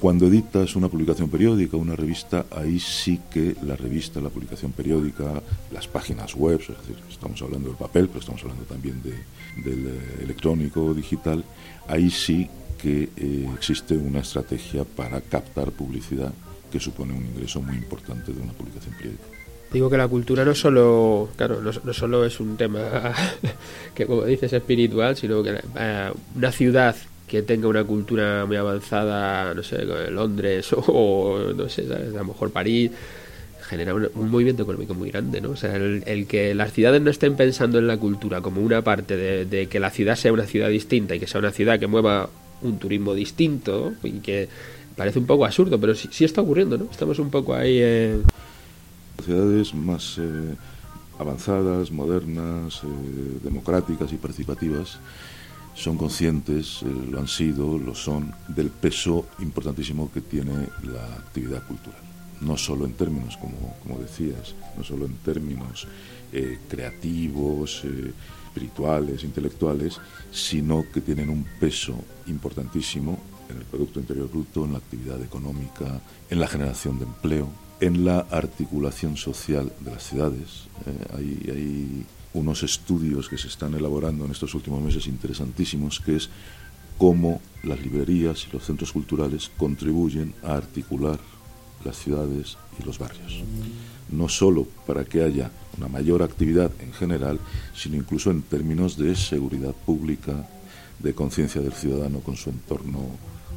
Cuando 0.00 0.26
editas 0.26 0.76
una 0.76 0.88
publicación 0.88 1.30
periódica, 1.30 1.76
una 1.76 1.96
revista, 1.96 2.46
ahí 2.50 2.78
sí 2.78 3.20
que 3.32 3.56
la 3.62 3.76
revista, 3.76 4.20
la 4.20 4.28
publicación 4.28 4.72
periódica, 4.72 5.42
las 5.72 5.88
páginas 5.88 6.34
web, 6.34 6.60
es 6.60 6.68
decir, 6.68 6.96
estamos 7.10 7.40
hablando 7.40 7.68
del 7.68 7.78
papel, 7.78 8.08
pero 8.08 8.20
estamos 8.20 8.42
hablando 8.42 8.64
también 8.64 9.00
de, 9.02 9.14
del 9.62 9.86
eh, 9.86 10.22
electrónico, 10.22 10.92
digital, 10.92 11.44
ahí 11.88 12.10
sí 12.10 12.48
que 12.76 13.08
eh, 13.16 13.48
existe 13.54 13.96
una 13.96 14.20
estrategia 14.20 14.84
para 14.84 15.20
captar 15.22 15.70
publicidad 15.70 16.32
que 16.70 16.80
supone 16.80 17.14
un 17.14 17.24
ingreso 17.24 17.62
muy 17.62 17.76
importante 17.76 18.32
de 18.32 18.42
una 18.42 18.52
publicación 18.52 18.94
periódica. 18.96 19.24
Digo 19.72 19.88
que 19.88 19.96
la 19.96 20.06
cultura 20.06 20.44
no 20.44 20.54
solo, 20.54 21.30
claro, 21.36 21.60
no, 21.60 21.92
solo 21.92 22.24
es 22.24 22.38
un 22.40 22.56
tema 22.56 23.12
que, 23.94 24.06
como 24.06 24.24
dices, 24.24 24.52
espiritual, 24.52 25.16
sino 25.16 25.42
que 25.42 25.60
eh, 25.78 26.12
una 26.36 26.52
ciudad 26.52 26.94
que 27.26 27.42
tenga 27.42 27.68
una 27.68 27.84
cultura 27.84 28.44
muy 28.46 28.56
avanzada, 28.56 29.54
no 29.54 29.62
sé, 29.62 29.84
Londres 29.84 30.68
o, 30.76 31.52
no 31.54 31.68
sé, 31.68 31.86
a 31.92 31.98
lo 31.98 32.24
mejor 32.24 32.50
París, 32.50 32.90
genera 33.64 33.94
un, 33.94 34.30
movimiento 34.30 34.62
económico 34.62 34.94
muy 34.94 35.10
grande, 35.10 35.40
¿no? 35.40 35.50
O 35.50 35.56
sea, 35.56 35.74
el, 35.76 36.26
que 36.26 36.54
las 36.54 36.72
ciudades 36.72 37.00
no 37.00 37.10
estén 37.10 37.34
pensando 37.34 37.78
en 37.78 37.86
la 37.86 37.96
cultura 37.96 38.40
como 38.40 38.60
una 38.60 38.82
parte 38.82 39.16
de, 39.16 39.68
que 39.68 39.80
la 39.80 39.90
ciudad 39.90 40.16
sea 40.16 40.32
una 40.32 40.46
ciudad 40.46 40.68
distinta 40.68 41.14
y 41.14 41.20
que 41.20 41.26
sea 41.26 41.38
una 41.38 41.50
ciudad 41.50 41.78
que 41.78 41.86
mueva 41.86 42.28
un 42.62 42.78
turismo 42.78 43.14
distinto 43.14 43.94
y 44.02 44.20
que 44.20 44.48
parece 44.96 45.18
un 45.18 45.26
poco 45.26 45.44
absurdo, 45.44 45.80
pero 45.80 45.94
sí, 45.94 46.24
está 46.24 46.42
ocurriendo, 46.42 46.78
¿no? 46.78 46.88
Estamos 46.90 47.18
un 47.18 47.30
poco 47.30 47.54
ahí... 47.54 47.80
en 47.80 48.22
Ciudades 49.24 49.74
más 49.74 50.18
eh, 50.18 50.54
avanzadas, 51.18 51.90
modernas, 51.90 52.82
eh, 52.84 53.38
democráticas 53.42 54.12
y 54.12 54.16
participativas 54.16 54.98
son 55.74 55.96
conscientes, 55.96 56.82
eh, 56.82 56.86
lo 57.10 57.18
han 57.18 57.28
sido, 57.28 57.78
lo 57.78 57.94
son, 57.94 58.32
del 58.48 58.70
peso 58.70 59.26
importantísimo 59.40 60.10
que 60.12 60.20
tiene 60.20 60.68
la 60.82 61.04
actividad 61.16 61.66
cultural. 61.66 62.00
No 62.40 62.56
solo 62.56 62.84
en 62.84 62.92
términos, 62.94 63.36
como, 63.36 63.76
como 63.82 63.98
decías, 63.98 64.54
no 64.76 64.84
solo 64.84 65.06
en 65.06 65.14
términos 65.18 65.86
creativos, 66.68 67.84
espirituales, 68.54 69.24
intelectuales, 69.24 70.00
sino 70.30 70.84
que 70.92 71.00
tienen 71.00 71.28
un 71.28 71.44
peso 71.58 71.94
importantísimo 72.28 73.18
en 73.48 73.56
el 73.56 73.64
Producto 73.64 73.98
Interior 73.98 74.30
Bruto, 74.30 74.64
en 74.64 74.72
la 74.72 74.78
actividad 74.78 75.20
económica, 75.22 76.00
en 76.30 76.40
la 76.40 76.46
generación 76.46 76.98
de 76.98 77.04
empleo, 77.04 77.48
en 77.80 78.04
la 78.04 78.20
articulación 78.30 79.16
social 79.16 79.72
de 79.80 79.90
las 79.90 80.04
ciudades. 80.04 80.68
Eh, 80.86 81.16
hay 81.16 82.06
unos 82.34 82.62
estudios 82.62 83.28
que 83.28 83.38
se 83.38 83.48
están 83.48 83.74
elaborando 83.74 84.24
en 84.24 84.32
estos 84.32 84.54
últimos 84.54 84.82
meses 84.82 85.06
interesantísimos, 85.06 86.00
que 86.00 86.16
es 86.16 86.28
cómo 86.98 87.40
las 87.62 87.80
librerías 87.80 88.46
y 88.46 88.52
los 88.52 88.64
centros 88.64 88.92
culturales 88.92 89.50
contribuyen 89.56 90.34
a 90.42 90.54
articular 90.54 91.18
las 91.84 91.96
ciudades 91.96 92.56
y 92.78 92.84
los 92.84 92.98
barrios. 92.98 93.42
No 94.10 94.28
solo 94.28 94.66
para 94.86 95.04
que 95.04 95.22
haya 95.22 95.50
una 95.76 95.88
mayor 95.88 96.22
actividad 96.22 96.70
en 96.80 96.92
general, 96.92 97.38
sino 97.74 97.96
incluso 97.96 98.30
en 98.30 98.42
términos 98.42 98.96
de 98.96 99.16
seguridad 99.16 99.74
pública, 99.86 100.48
de 100.98 101.14
conciencia 101.14 101.60
del 101.60 101.72
ciudadano 101.72 102.20
con 102.20 102.36
su 102.36 102.50
entorno 102.50 103.00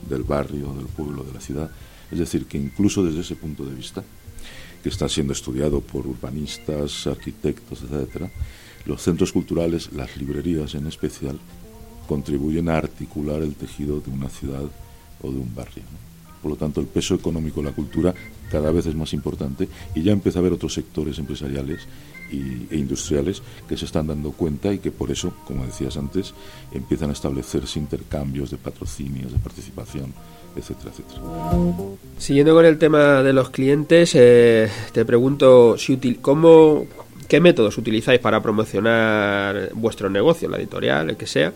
del 0.10 0.24
barrio, 0.24 0.74
del 0.74 0.88
pueblo, 0.88 1.24
de 1.24 1.34
la 1.34 1.42
ciudad. 1.42 1.72
Es 2.12 2.20
decir, 2.20 2.46
que 2.46 2.58
incluso 2.58 3.04
desde 3.04 3.22
ese 3.22 3.36
punto 3.36 3.66
de 3.66 3.76
vista, 3.76 4.04
que 4.82 4.90
está 4.90 5.10
siendo 5.10 5.34
estudiado 5.34 5.82
por 5.82 6.08
urbanistas, 6.08 7.08
arquitectos, 7.08 7.84
etc., 7.84 8.30
los 8.88 9.02
centros 9.02 9.32
culturales, 9.32 9.92
las 9.94 10.16
librerías 10.18 10.74
en 10.76 10.88
especial, 10.88 11.40
contribuyen 12.08 12.70
a 12.70 12.78
articular 12.78 13.42
el 13.42 13.56
tejido 13.56 14.00
de 14.00 14.10
una 14.10 14.30
ciudad 14.30 14.64
o 15.22 15.32
de 15.32 15.38
un 15.38 15.54
barrio. 15.54 15.84
Por 16.42 16.52
lo 16.52 16.58
tanto, 16.58 16.80
el 16.80 16.88
peso 16.88 17.16
económico 17.16 17.62
de 17.62 17.68
la 17.68 17.76
cultura 17.76 18.14
cada 18.50 18.72
vez 18.72 18.86
es 18.86 18.96
más 18.96 19.12
importante 19.14 19.68
y 19.94 20.04
ya 20.04 20.14
empieza 20.14 20.40
a 20.40 20.42
haber 20.42 20.54
otros 20.54 20.74
sectores 20.74 21.20
empresariales 21.20 21.88
y, 22.32 22.74
e 22.74 22.78
industriales 22.78 23.42
que 23.68 23.78
se 23.78 23.86
están 23.86 24.08
dando 24.08 24.32
cuenta 24.32 24.72
y 24.72 24.80
que 24.80 24.92
por 24.92 25.12
eso, 25.12 25.34
como 25.46 25.66
decías 25.66 25.98
antes, 25.98 26.34
empiezan 26.72 27.10
a 27.10 27.14
establecerse 27.14 27.80
intercambios 27.80 28.52
de 28.52 28.58
patrocinios, 28.58 29.32
de 29.32 29.40
participación, 29.40 30.14
etcétera, 30.56 30.92
etcétera. 30.92 31.22
Siguiendo 32.18 32.54
con 32.54 32.66
el 32.66 32.78
tema 32.78 33.24
de 33.24 33.34
los 33.34 33.50
clientes, 33.50 34.12
eh, 34.16 34.70
te 34.92 35.06
pregunto 35.06 35.78
si 35.78 35.98
cómo, 36.22 36.86
qué 37.28 37.40
métodos 37.40 37.78
utilizáis 37.78 38.20
para 38.20 38.42
promocionar 38.42 39.70
vuestro 39.74 40.10
negocio, 40.10 40.50
la 40.50 40.58
editorial, 40.58 41.10
el 41.10 41.18
que 41.18 41.28
sea 41.28 41.54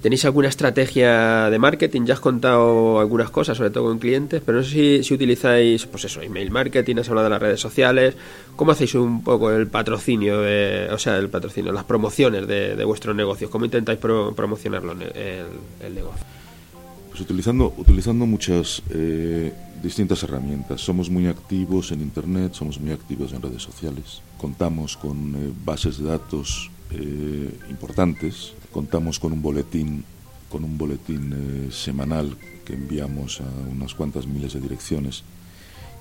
tenéis 0.00 0.24
alguna 0.24 0.48
estrategia 0.48 1.50
de 1.50 1.58
marketing, 1.58 2.06
ya 2.06 2.14
has 2.14 2.20
contado 2.20 3.00
algunas 3.00 3.30
cosas, 3.30 3.56
sobre 3.56 3.70
todo 3.70 3.84
con 3.84 3.98
clientes, 3.98 4.42
pero 4.44 4.58
no 4.58 4.64
sé 4.64 5.02
si, 5.02 5.14
utilizáis, 5.14 5.86
pues 5.86 6.04
eso, 6.06 6.22
email 6.22 6.50
marketing, 6.50 6.96
has 6.96 7.08
hablado 7.08 7.24
de 7.24 7.30
las 7.30 7.42
redes 7.42 7.60
sociales, 7.60 8.14
¿cómo 8.56 8.72
hacéis 8.72 8.94
un 8.94 9.22
poco 9.22 9.50
el 9.50 9.66
patrocinio, 9.66 10.40
de, 10.40 10.88
o 10.90 10.98
sea, 10.98 11.18
el 11.18 11.28
patrocinio, 11.28 11.72
las 11.72 11.84
promociones 11.84 12.46
de, 12.46 12.82
vuestros 12.84 13.14
negocios? 13.14 13.50
¿Cómo 13.50 13.66
intentáis 13.66 13.98
promocionarlo, 13.98 14.92
el, 14.92 15.94
negocio? 15.94 16.24
Pues 17.10 17.20
utilizando, 17.20 17.74
utilizando 17.76 18.24
muchas 18.24 18.82
eh, 18.90 19.52
distintas 19.82 20.22
herramientas. 20.22 20.80
Somos 20.80 21.10
muy 21.10 21.26
activos 21.26 21.92
en 21.92 22.00
Internet, 22.00 22.54
somos 22.54 22.80
muy 22.80 22.92
activos 22.92 23.32
en 23.32 23.42
redes 23.42 23.62
sociales, 23.62 24.22
contamos 24.38 24.96
con 24.96 25.34
eh, 25.34 25.52
bases 25.64 25.98
de 25.98 26.04
datos 26.04 26.70
eh, 26.92 27.58
importantes. 27.70 28.52
Contamos 28.72 29.18
con 29.18 29.32
un 29.32 29.42
boletín, 29.42 30.04
con 30.48 30.64
un 30.64 30.76
boletín 30.76 31.32
eh, 31.32 31.72
semanal 31.72 32.36
que 32.64 32.74
enviamos 32.74 33.40
a 33.40 33.44
unas 33.70 33.94
cuantas 33.94 34.26
miles 34.26 34.52
de 34.54 34.60
direcciones 34.60 35.24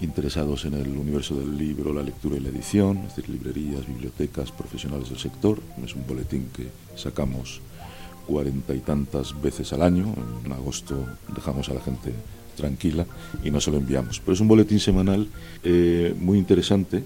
interesados 0.01 0.65
en 0.65 0.75
el 0.75 0.95
universo 0.97 1.35
del 1.35 1.57
libro, 1.57 1.93
la 1.93 2.03
lectura 2.03 2.37
y 2.37 2.39
la 2.39 2.49
edición, 2.49 2.99
es 2.99 3.15
decir, 3.15 3.29
librerías, 3.29 3.85
bibliotecas, 3.85 4.51
profesionales 4.51 5.09
del 5.09 5.19
sector. 5.19 5.59
Es 5.83 5.93
un 5.93 6.07
boletín 6.07 6.49
que 6.55 6.69
sacamos 6.95 7.61
cuarenta 8.25 8.73
y 8.73 8.79
tantas 8.79 9.39
veces 9.41 9.73
al 9.73 9.81
año. 9.81 10.13
En 10.45 10.51
agosto 10.51 11.05
dejamos 11.35 11.69
a 11.69 11.73
la 11.73 11.81
gente 11.81 12.13
tranquila 12.59 13.05
y 13.43 13.49
no 13.49 13.59
se 13.59 13.71
lo 13.71 13.77
enviamos. 13.77 14.19
Pero 14.19 14.33
es 14.33 14.39
un 14.39 14.47
boletín 14.47 14.79
semanal 14.79 15.27
eh, 15.63 16.13
muy 16.19 16.37
interesante, 16.37 17.03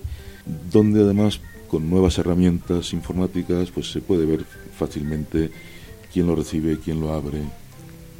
donde 0.72 1.02
además 1.02 1.39
con 1.70 1.89
nuevas 1.89 2.18
herramientas 2.18 2.94
informáticas, 2.94 3.72
pues 3.72 3.92
se 3.92 4.02
puede 4.02 4.26
ver 4.26 4.46
fácilmente 4.78 5.50
quién 6.12 6.28
lo 6.28 6.36
recibe, 6.36 6.78
quién 6.84 7.00
lo 7.00 7.13
abre, 7.13 7.39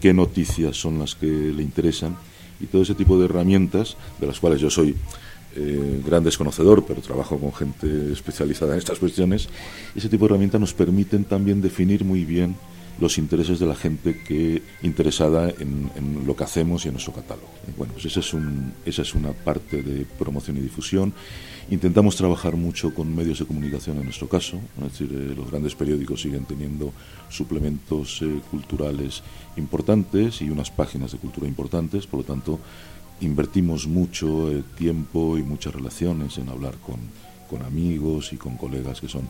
qué 0.02 0.13
noticias 0.13 0.76
son 0.78 1.00
las 1.00 1.15
que 1.15 1.28
le 1.28 1.62
interesan 1.62 2.15
y 2.60 2.65
todo 2.65 2.82
ese 2.82 2.96
tipo 2.96 3.19
de 3.19 3.26
herramientas, 3.26 3.98
de 4.19 4.28
las 4.28 4.39
cuales 4.39 4.62
yo 4.62 4.69
soy 4.69 4.96
eh, 5.56 6.02
gran 6.04 6.24
desconocedor, 6.24 6.84
pero 6.86 7.02
trabajo 7.02 7.38
con 7.38 7.54
gente 7.54 8.12
especializada 8.12 8.74
en 8.74 8.80
estas 8.80 8.98
cuestiones. 8.98 9.50
Ese 9.96 10.10
tipo 10.10 10.26
de 10.26 10.32
herramientas 10.32 10.62
nos 10.62 10.74
permiten 10.74 11.26
también 11.26 11.62
definir 11.62 12.04
muy 12.04 12.26
bien 12.26 12.56
los 12.99 13.17
intereses 13.17 13.60
de 13.60 13.65
la 13.65 13.75
gente 13.75 14.21
que 14.23 14.62
interesada 14.82 15.49
en, 15.49 16.23
lo 16.25 16.36
que 16.36 16.43
hacemos 16.43 16.86
y 16.86 16.89
en 16.89 16.93
nuestro 16.93 17.13
catálogo. 17.13 17.49
Bueno, 17.77 17.93
pues 17.93 18.06
esa 18.06 18.19
es, 18.19 19.13
una 19.13 19.32
parte 19.32 19.82
de 19.82 20.06
promoción 20.06 20.58
y 20.58 20.62
difusión. 20.62 21.13
Intentamos 21.69 22.15
trabajar 22.15 22.56
mucho 22.56 22.93
con 22.93 23.15
medios 23.15 23.39
de 23.39 23.45
comunicación 23.45 23.97
en 23.97 24.03
nuestro 24.03 24.27
caso, 24.27 24.60
es 24.77 24.91
decir, 24.91 25.10
eh, 25.12 25.34
los 25.36 25.49
grandes 25.49 25.75
periódicos 25.75 26.21
siguen 26.21 26.45
teniendo 26.45 26.93
suplementos 27.29 28.21
eh, 28.21 28.41
culturales 28.51 29.23
importantes 29.56 30.41
y 30.41 30.49
unas 30.49 30.71
páginas 30.71 31.13
de 31.13 31.17
cultura 31.17 31.47
importantes, 31.47 32.06
por 32.06 32.19
lo 32.19 32.25
tanto 32.25 32.60
invertimos 33.21 33.88
mucho 33.88 34.51
eh, 34.51 34.63
tiempo 34.77 35.38
y 35.38 35.43
muchas 35.43 35.73
relaciones 35.73 36.38
en 36.38 36.49
hablar 36.49 36.75
con 36.79 36.99
amigos 37.62 38.34
y 38.34 38.38
con 38.38 38.58
colegas 38.58 38.99
que 38.99 39.08
son 39.08 39.29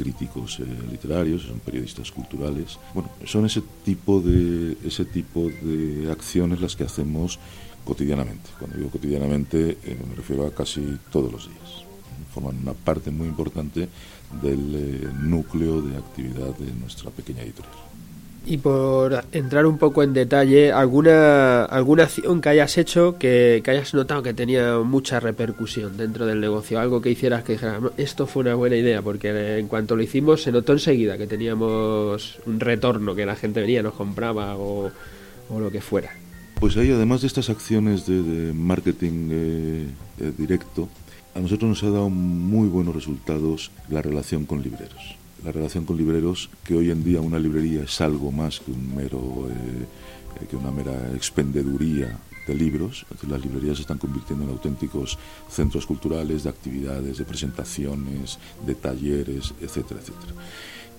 críticos 0.00 0.58
eh, 0.60 0.64
literarios, 0.90 1.42
son 1.42 1.60
periodistas 1.60 2.10
culturales. 2.10 2.78
Bueno, 2.94 3.10
son 3.26 3.44
ese 3.44 3.62
tipo 3.84 4.20
de 4.20 4.78
ese 4.82 5.04
tipo 5.04 5.50
de 5.62 6.10
acciones 6.10 6.60
las 6.60 6.74
que 6.74 6.84
hacemos 6.84 7.38
cotidianamente. 7.84 8.48
Cuando 8.58 8.78
digo 8.78 8.90
cotidianamente 8.90 9.76
eh, 9.84 9.98
me 10.08 10.14
refiero 10.14 10.46
a 10.46 10.54
casi 10.54 10.80
todos 11.12 11.30
los 11.30 11.48
días. 11.48 11.70
Forman 12.32 12.56
una 12.62 12.72
parte 12.72 13.10
muy 13.10 13.28
importante 13.28 13.88
del 14.40 14.64
eh, 14.74 15.08
núcleo 15.20 15.82
de 15.82 15.98
actividad 15.98 16.56
de 16.56 16.72
nuestra 16.72 17.10
pequeña 17.10 17.42
editorial. 17.42 17.89
Y 18.46 18.56
por 18.56 19.24
entrar 19.32 19.66
un 19.66 19.76
poco 19.76 20.02
en 20.02 20.14
detalle, 20.14 20.72
¿alguna, 20.72 21.64
alguna 21.64 22.04
acción 22.04 22.40
que 22.40 22.48
hayas 22.48 22.78
hecho 22.78 23.18
que, 23.18 23.60
que, 23.62 23.70
hayas 23.70 23.92
notado 23.92 24.22
que 24.22 24.32
tenía 24.32 24.78
mucha 24.78 25.20
repercusión 25.20 25.96
dentro 25.96 26.24
del 26.26 26.40
negocio? 26.40 26.80
Algo 26.80 27.02
que 27.02 27.10
hicieras 27.10 27.44
que 27.44 27.52
dijeras, 27.52 27.82
esto 27.98 28.26
fue 28.26 28.42
una 28.42 28.54
buena 28.54 28.76
idea, 28.76 29.02
porque 29.02 29.58
en 29.58 29.68
cuanto 29.68 29.94
lo 29.94 30.02
hicimos 30.02 30.42
se 30.42 30.52
notó 30.52 30.72
enseguida 30.72 31.18
que 31.18 31.26
teníamos 31.26 32.38
un 32.46 32.60
retorno, 32.60 33.14
que 33.14 33.26
la 33.26 33.36
gente 33.36 33.60
venía, 33.60 33.82
nos 33.82 33.94
compraba 33.94 34.56
o, 34.56 34.90
o 35.50 35.60
lo 35.60 35.70
que 35.70 35.82
fuera. 35.82 36.10
Pues 36.58 36.76
ahí, 36.76 36.90
además 36.90 37.20
de 37.20 37.26
estas 37.26 37.50
acciones 37.50 38.06
de, 38.06 38.52
marketing 38.54 39.28
eh, 39.30 39.86
eh, 40.20 40.32
directo, 40.36 40.88
a 41.34 41.40
nosotros 41.40 41.68
nos 41.68 41.82
ha 41.82 41.90
dado 41.90 42.08
muy 42.08 42.68
buenos 42.68 42.94
resultados 42.94 43.70
la 43.88 44.02
relación 44.02 44.44
con 44.44 44.62
libreros 44.62 45.19
la 45.44 45.52
relación 45.52 45.84
con 45.84 45.96
libreros, 45.96 46.50
que 46.64 46.74
hoy 46.74 46.90
en 46.90 47.02
día 47.04 47.20
una 47.20 47.38
librería 47.38 47.82
es 47.82 48.00
algo 48.00 48.30
más 48.32 48.60
que 48.60 48.72
un 48.72 48.94
mero 48.94 49.48
eh, 49.48 50.46
que 50.48 50.56
una 50.56 50.70
mera 50.70 51.14
expendeduría 51.14 52.18
de 52.46 52.54
libros. 52.54 53.06
las 53.28 53.44
librerías 53.44 53.76
se 53.76 53.82
están 53.82 53.98
convirtiendo 53.98 54.44
en 54.44 54.50
auténticos 54.50 55.18
centros 55.48 55.86
culturales, 55.86 56.44
de 56.44 56.50
actividades, 56.50 57.18
de 57.18 57.24
presentaciones, 57.24 58.38
de 58.66 58.74
talleres, 58.74 59.54
etcétera, 59.60 60.00
etcétera. 60.00 60.32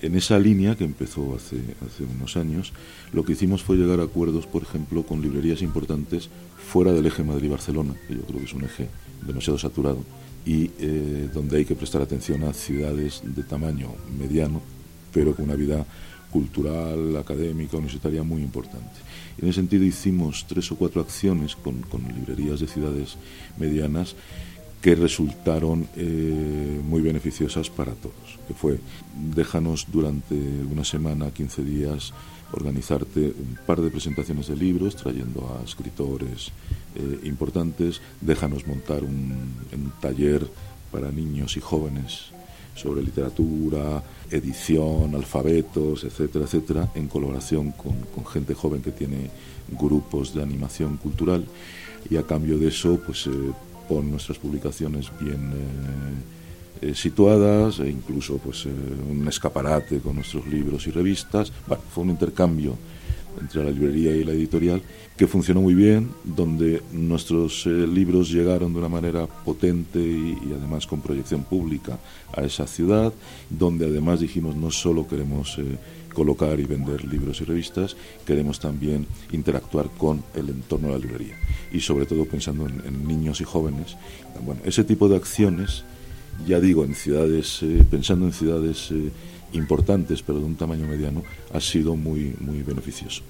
En 0.02 0.16
esa 0.16 0.40
línea, 0.40 0.76
que 0.76 0.84
empezó 0.84 1.36
hace, 1.36 1.58
hace 1.86 2.04
unos 2.04 2.36
años, 2.36 2.74
lo 3.14 3.24
que 3.24 3.34
hicimos 3.34 3.64
fue 3.64 3.78
llegar 3.78 4.00
a 4.00 4.04
acuerdos, 4.04 4.48
por 4.48 4.64
ejemplo, 4.64 5.04
con 5.04 5.22
librerías 5.22 5.62
importantes 5.62 6.30
fuera 6.58 6.92
del 6.92 7.06
eje 7.06 7.24
Madrid-Barcelona, 7.24 7.96
que 8.08 8.16
yo 8.16 8.22
creo 8.22 8.40
que 8.40 8.46
es 8.46 8.54
un 8.54 8.64
eje 8.64 8.88
demasiado 9.26 9.60
saturado, 9.60 10.00
y 10.46 10.72
eh, 10.80 11.30
donde 11.34 11.58
hay 11.58 11.66
que 11.66 11.76
prestar 11.76 12.02
atención 12.02 12.44
a 12.44 12.54
ciudades 12.54 13.22
de 13.24 13.44
tamaño 13.44 13.90
mediano, 14.18 14.62
pero 15.14 15.36
con 15.36 15.46
una 15.46 15.56
vida 15.56 15.86
cultural, 16.32 17.18
académica, 17.18 17.78
universitaria 17.78 18.24
muy 18.24 18.42
importante. 18.42 19.00
En 19.38 19.48
ese 19.48 19.60
sentido 19.60 19.84
hicimos 19.84 20.46
tres 20.48 20.72
o 20.72 20.78
cuatro 20.78 21.02
acciones 21.02 21.56
con, 21.56 21.82
con 21.82 22.02
librerías 22.04 22.60
de 22.60 22.68
ciudades 22.68 23.18
medianas 23.58 24.16
que 24.82 24.96
resultaron 24.96 25.88
eh, 25.96 26.82
muy 26.84 27.02
beneficiosas 27.02 27.70
para 27.70 27.94
todos, 27.94 28.40
que 28.48 28.54
fue 28.54 28.80
déjanos 29.36 29.88
durante 29.92 30.34
una 30.34 30.84
semana, 30.84 31.30
15 31.32 31.64
días, 31.64 32.14
organizarte 32.54 33.20
un 33.20 33.58
par 33.66 33.82
de 33.82 33.90
presentaciones 33.90 34.48
de 34.48 34.56
libros, 34.56 34.96
trayendo 34.96 35.58
a 35.58 35.64
escritores 35.64 36.52
eh, 36.96 37.20
importantes, 37.24 38.02
déjanos 38.20 38.68
montar 38.68 39.04
un, 39.04 39.62
taller 40.02 40.48
para 40.92 41.12
niños 41.12 41.56
y 41.58 41.60
jóvenes 41.60 42.32
sobre 42.76 43.04
literatura, 43.04 44.04
edición, 44.30 45.14
alfabetos, 45.16 46.04
etcétera, 46.04 46.46
etcétera, 46.46 46.90
en 46.96 47.08
colaboración 47.08 47.72
con, 47.72 48.26
gente 48.26 48.54
joven 48.54 48.82
que 48.82 48.92
tiene 48.92 49.30
grupos 49.70 50.34
de 50.34 50.42
animación 50.42 50.98
cultural. 50.98 51.46
Y 52.10 52.18
a 52.18 52.24
cambio 52.24 52.58
de 52.58 52.70
eso, 52.70 53.00
pues 53.06 53.28
eh, 53.28 53.32
pon 53.88 54.10
nuestras 54.10 54.40
publicaciones 54.40 55.12
bien 55.20 55.52
eh, 55.52 56.41
eh, 56.82 56.96
situadas 56.96 57.80
e 57.80 57.90
incluso 57.90 58.38
pues 58.38 58.66
un 58.66 59.28
escaparate 59.28 60.00
con 60.00 60.16
nuestros 60.16 60.48
libros 60.48 60.88
y 60.88 60.92
revistas. 60.92 61.52
Bueno, 61.68 61.84
fue 61.94 62.04
un 62.04 62.10
intercambio 62.12 62.78
entre 63.40 63.64
la 63.64 63.72
librería 63.72 64.16
y 64.16 64.24
la 64.24 64.34
editorial, 64.34 64.82
que 65.16 65.28
funcionó 65.28 65.62
muy 65.62 65.74
bien, 65.74 66.10
donde 66.24 66.82
nuestros 66.92 67.66
eh, 67.66 67.70
libros 67.70 68.32
llegaron 68.32 68.74
de 68.74 68.80
una 68.80 68.90
manera 68.90 69.28
potente 69.28 70.00
y, 70.00 70.38
además 70.58 70.88
con 70.88 71.02
proyección 71.02 71.44
pública 71.44 72.00
a 72.36 72.42
esa 72.42 72.68
ciudad, 72.68 73.14
donde 73.50 73.86
además 73.86 74.20
dijimos 74.20 74.56
no 74.56 74.72
solo 74.72 75.08
queremos 75.08 75.58
eh, 75.60 75.78
colocar 76.14 76.60
y 76.60 76.66
vender 76.66 77.06
libros 77.06 77.42
y 77.42 77.46
revistas, 77.46 77.96
queremos 78.26 78.60
también 78.60 79.06
interactuar 79.32 79.90
con 79.98 80.24
el 80.36 80.50
entorno 80.50 80.88
de 80.90 80.94
la 80.94 81.00
librería 81.00 81.36
y 81.72 81.80
sobre 81.80 82.06
todo 82.06 82.26
pensando 82.26 82.68
en, 82.68 83.08
niños 83.08 83.40
y 83.42 83.46
jóvenes. 83.46 83.96
Bueno, 84.46 84.62
ese 84.66 84.84
tipo 84.84 85.08
de 85.08 85.16
acciones, 85.16 85.84
ya 86.46 86.60
digo, 86.60 86.84
en 86.84 86.96
ciudades, 86.96 87.60
eh, 87.64 87.84
pensando 87.90 88.26
en 88.26 88.34
ciudades 88.34 88.94
importantes, 89.54 90.22
pero 90.22 90.40
de 90.40 90.46
un 90.46 90.56
tamaño 90.56 90.88
mediano, 90.88 91.24
ha 91.54 91.60
sido 91.60 91.96
muy, 91.96 92.36
muy 92.40 92.64
beneficioso. 92.64 93.24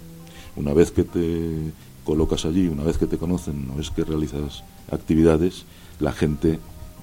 Una 0.56 0.74
vez 0.74 0.92
que 0.92 1.04
te 1.04 1.72
colocas 2.04 2.46
allí, 2.46 2.68
una 2.68 2.84
vez 2.84 2.98
que 2.98 3.08
te 3.08 3.18
conocen, 3.18 3.66
una 3.66 3.76
vez 3.76 3.90
que 3.90 4.04
realizas 4.04 4.64
actividades, 4.92 5.66
la 6.00 6.12
gente 6.12 6.60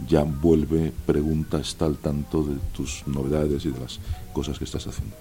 ya 0.06 0.22
vuelve, 0.22 0.92
pregunta, 1.06 1.58
está 1.58 1.86
al 1.86 1.96
tanto 1.96 2.42
de 2.42 2.56
tus 2.76 3.06
novedades 3.06 3.64
y 3.64 3.70
de 3.70 3.80
las 3.80 4.00
cosas 4.32 4.58
que 4.58 4.64
estás 4.64 4.86
haciendo. 4.86 5.16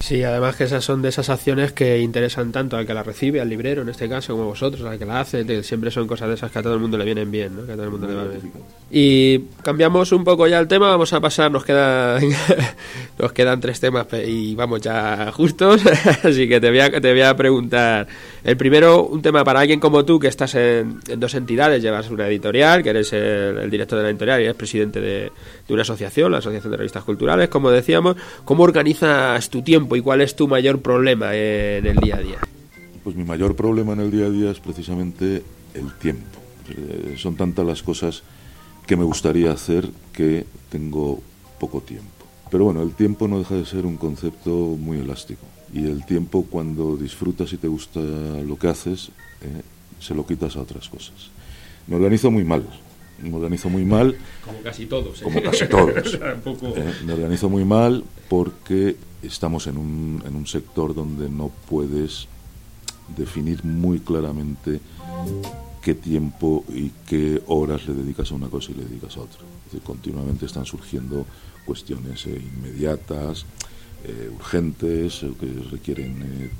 Sí, 0.00 0.24
además 0.24 0.56
que 0.56 0.64
esas 0.64 0.82
son 0.82 1.02
de 1.02 1.10
esas 1.10 1.28
acciones 1.28 1.72
que 1.72 2.00
interesan 2.00 2.52
tanto 2.52 2.78
al 2.78 2.86
que 2.86 2.94
la 2.94 3.02
recibe, 3.02 3.38
al 3.38 3.50
librero 3.50 3.82
en 3.82 3.90
este 3.90 4.08
caso, 4.08 4.32
como 4.32 4.46
vosotros, 4.46 4.82
al 4.86 4.98
que 4.98 5.04
la 5.04 5.20
hace, 5.20 5.62
siempre 5.62 5.90
son 5.90 6.06
cosas 6.06 6.28
de 6.28 6.34
esas 6.34 6.50
que 6.50 6.58
a 6.58 6.62
todo 6.62 6.72
el 6.72 6.80
mundo 6.80 6.96
le 6.96 7.04
vienen 7.04 7.30
bien, 7.30 7.54
¿no? 7.54 7.66
Que 7.66 7.72
a 7.72 7.74
todo 7.74 7.84
el 7.84 7.90
mundo 7.90 8.08
le 8.08 8.14
va 8.14 8.24
bien. 8.24 8.50
Y 8.90 9.40
cambiamos 9.62 10.10
un 10.12 10.24
poco 10.24 10.46
ya 10.46 10.58
el 10.58 10.68
tema, 10.68 10.88
vamos 10.88 11.12
a 11.12 11.20
pasar, 11.20 11.52
nos 11.52 11.66
quedan, 11.66 12.22
nos 13.18 13.32
quedan 13.32 13.60
tres 13.60 13.78
temas 13.78 14.06
y 14.26 14.54
vamos 14.54 14.80
ya 14.80 15.30
justos, 15.32 15.82
así 16.24 16.48
que 16.48 16.60
te 16.60 16.70
voy, 16.70 16.80
a, 16.80 16.90
te 16.90 17.12
voy 17.12 17.20
a 17.20 17.36
preguntar, 17.36 18.08
el 18.42 18.56
primero, 18.56 19.04
un 19.04 19.20
tema 19.20 19.44
para 19.44 19.60
alguien 19.60 19.80
como 19.80 20.06
tú, 20.06 20.18
que 20.18 20.28
estás 20.28 20.54
en, 20.54 20.98
dos 21.18 21.34
entidades, 21.34 21.82
llevas 21.82 22.08
una 22.08 22.26
editorial, 22.26 22.82
que 22.82 22.88
eres 22.88 23.12
el, 23.12 23.70
director 23.70 23.98
de 23.98 24.04
la 24.04 24.10
editorial 24.10 24.40
y 24.40 24.44
eres 24.44 24.56
presidente 24.56 24.98
de, 24.98 25.30
de 25.68 25.74
una 25.74 25.82
asociación, 25.82 26.32
la 26.32 26.38
Asociación 26.38 26.70
de 26.70 26.78
Revistas 26.78 27.04
Culturales, 27.04 27.50
como 27.50 27.70
decíamos, 27.70 28.16
¿cómo 28.46 28.62
organizas 28.62 29.50
tu 29.50 29.60
tiempo? 29.60 29.89
Y 29.96 30.00
cuál 30.00 30.20
es 30.20 30.36
tu 30.36 30.48
mayor 30.48 30.80
problema 30.80 31.34
en 31.34 31.86
el 31.86 31.96
día 31.96 32.16
a 32.16 32.20
día? 32.20 32.38
Pues 33.02 33.16
mi 33.16 33.24
mayor 33.24 33.56
problema 33.56 33.92
en 33.92 34.00
el 34.00 34.10
día 34.10 34.26
a 34.26 34.30
día 34.30 34.50
es 34.50 34.60
precisamente 34.60 35.42
el 35.74 35.92
tiempo. 35.98 36.38
Eh, 36.68 37.14
son 37.16 37.36
tantas 37.36 37.66
las 37.66 37.82
cosas 37.82 38.22
que 38.86 38.96
me 38.96 39.04
gustaría 39.04 39.52
hacer 39.52 39.88
que 40.12 40.44
tengo 40.68 41.20
poco 41.58 41.80
tiempo. 41.80 42.08
Pero 42.50 42.64
bueno, 42.64 42.82
el 42.82 42.94
tiempo 42.94 43.28
no 43.28 43.38
deja 43.38 43.54
de 43.54 43.64
ser 43.64 43.86
un 43.86 43.96
concepto 43.96 44.50
muy 44.50 44.98
elástico. 44.98 45.46
Y 45.72 45.86
el 45.86 46.04
tiempo, 46.04 46.46
cuando 46.50 46.96
disfrutas 46.96 47.52
y 47.52 47.56
te 47.56 47.68
gusta 47.68 48.00
lo 48.00 48.58
que 48.58 48.68
haces, 48.68 49.10
eh, 49.40 49.62
se 50.00 50.14
lo 50.14 50.26
quitas 50.26 50.56
a 50.56 50.62
otras 50.62 50.88
cosas. 50.88 51.30
Me 51.86 51.96
organizo 51.96 52.30
muy 52.30 52.44
mal. 52.44 52.66
Me 53.22 53.34
organizo 53.34 53.68
muy 53.68 53.84
mal. 53.84 54.16
Como 54.44 54.60
casi 54.62 54.86
todos. 54.86 55.20
¿eh? 55.20 55.24
Como 55.24 55.42
casi 55.42 55.66
todos. 55.68 56.18
me 57.04 57.12
organizo 57.12 57.48
muy 57.48 57.64
mal 57.64 58.02
porque 58.28 58.96
estamos 59.22 59.66
en 59.66 59.76
un, 59.76 60.22
en 60.26 60.34
un 60.36 60.46
sector 60.46 60.94
donde 60.94 61.28
no 61.28 61.50
puedes 61.68 62.28
definir 63.16 63.64
muy 63.64 64.00
claramente 64.00 64.80
qué 65.82 65.94
tiempo 65.94 66.64
y 66.68 66.90
qué 67.06 67.42
horas 67.46 67.86
le 67.86 67.94
dedicas 67.94 68.30
a 68.30 68.34
una 68.34 68.48
cosa 68.48 68.72
y 68.72 68.74
le 68.74 68.84
dedicas 68.84 69.16
a 69.16 69.20
otra. 69.20 69.40
continuamente 69.84 70.46
están 70.46 70.66
surgiendo 70.66 71.26
cuestiones 71.64 72.26
eh, 72.26 72.42
inmediatas, 72.56 73.46
eh, 74.04 74.30
urgentes, 74.34 75.22
eh, 75.22 75.32
que 75.38 75.70
requieren 75.70 76.50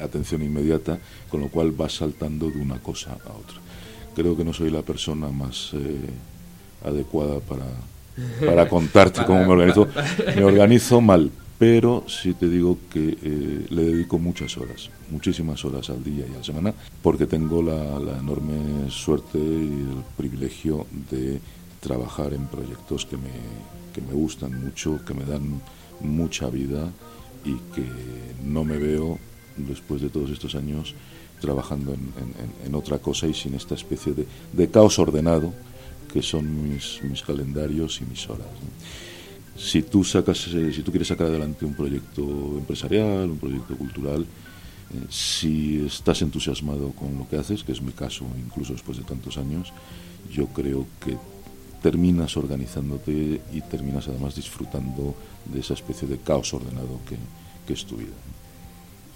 atención 0.00 0.42
inmediata, 0.42 0.98
con 1.30 1.40
lo 1.40 1.48
cual 1.48 1.72
vas 1.72 1.94
saltando 1.94 2.50
de 2.50 2.60
una 2.60 2.78
cosa 2.78 3.12
a 3.12 3.32
otra. 3.32 3.56
Creo 4.14 4.36
que 4.36 4.44
no 4.44 4.52
soy 4.52 4.70
la 4.70 4.82
persona 4.82 5.28
más 5.28 5.72
adecuada 6.84 7.40
para, 7.40 7.66
para 8.44 8.68
contarte 8.74 9.24
cómo 9.24 9.40
me 9.40 9.52
organizo. 9.52 9.88
Me 10.36 10.44
organizo 10.44 11.00
mal 11.00 11.30
pero 11.58 12.04
sí 12.08 12.34
te 12.34 12.48
digo 12.48 12.78
que 12.92 13.16
eh, 13.22 13.66
le 13.70 13.84
dedico 13.84 14.18
muchas 14.18 14.56
horas, 14.56 14.90
muchísimas 15.10 15.64
horas 15.64 15.88
al 15.90 16.02
día 16.02 16.26
y 16.28 16.34
a 16.34 16.38
la 16.38 16.44
semana, 16.44 16.74
porque 17.02 17.26
tengo 17.26 17.62
la, 17.62 18.18
enorme 18.18 18.90
suerte 18.90 19.38
y 19.38 19.86
el 19.90 20.02
privilegio 20.16 20.86
de 21.10 21.40
trabajar 21.80 22.32
en 22.34 22.46
proyectos 22.46 23.06
que 23.06 23.16
me, 23.16 23.30
que 23.94 24.00
me 24.00 24.14
gustan 24.14 24.64
mucho, 24.64 25.04
que 25.04 25.14
me 25.14 25.24
dan 25.24 25.60
mucha 26.00 26.48
vida 26.48 26.90
y 27.44 27.54
que 27.74 27.86
no 28.42 28.64
me 28.64 28.78
veo, 28.78 29.18
después 29.56 30.02
de 30.02 30.08
todos 30.08 30.30
estos 30.30 30.54
años, 30.56 30.94
trabajando 31.40 31.94
en, 32.64 32.74
otra 32.74 32.98
cosa 32.98 33.26
y 33.26 33.34
sin 33.34 33.54
esta 33.54 33.74
especie 33.74 34.14
de, 34.14 34.26
de 34.52 34.70
caos 34.70 34.98
ordenado 34.98 35.52
que 36.12 36.22
son 36.22 36.68
mis, 36.68 37.00
mis 37.02 37.22
calendarios 37.22 38.00
y 38.00 38.04
mis 38.06 38.28
horas 38.28 38.46
si 39.56 39.82
tú 39.82 40.02
sacas 40.04 40.48
eh, 40.48 40.72
si 40.72 40.82
tú 40.82 40.90
quieres 40.90 41.08
sacar 41.08 41.28
adelante 41.28 41.64
un 41.64 41.74
proyecto 41.74 42.22
empresarial 42.58 43.30
un 43.30 43.38
proyecto 43.38 43.76
cultural 43.76 44.22
eh, 44.22 45.06
si 45.08 45.84
estás 45.86 46.22
entusiasmado 46.22 46.90
con 46.90 47.16
lo 47.18 47.28
que 47.28 47.36
haces 47.36 47.62
que 47.62 47.72
es 47.72 47.82
mi 47.82 47.92
caso 47.92 48.26
incluso 48.38 48.72
después 48.72 48.98
de 48.98 49.04
tantos 49.04 49.38
años 49.38 49.72
yo 50.32 50.46
creo 50.48 50.86
que 51.00 51.16
terminas 51.82 52.36
organizándote 52.36 53.40
y 53.52 53.60
terminas 53.60 54.08
además 54.08 54.34
disfrutando 54.34 55.14
de 55.44 55.60
esa 55.60 55.74
especie 55.74 56.08
de 56.08 56.18
caos 56.18 56.52
ordenado 56.54 57.00
que, 57.08 57.16
que 57.66 57.74
es 57.74 57.84
tu 57.84 57.96
vida 57.96 58.14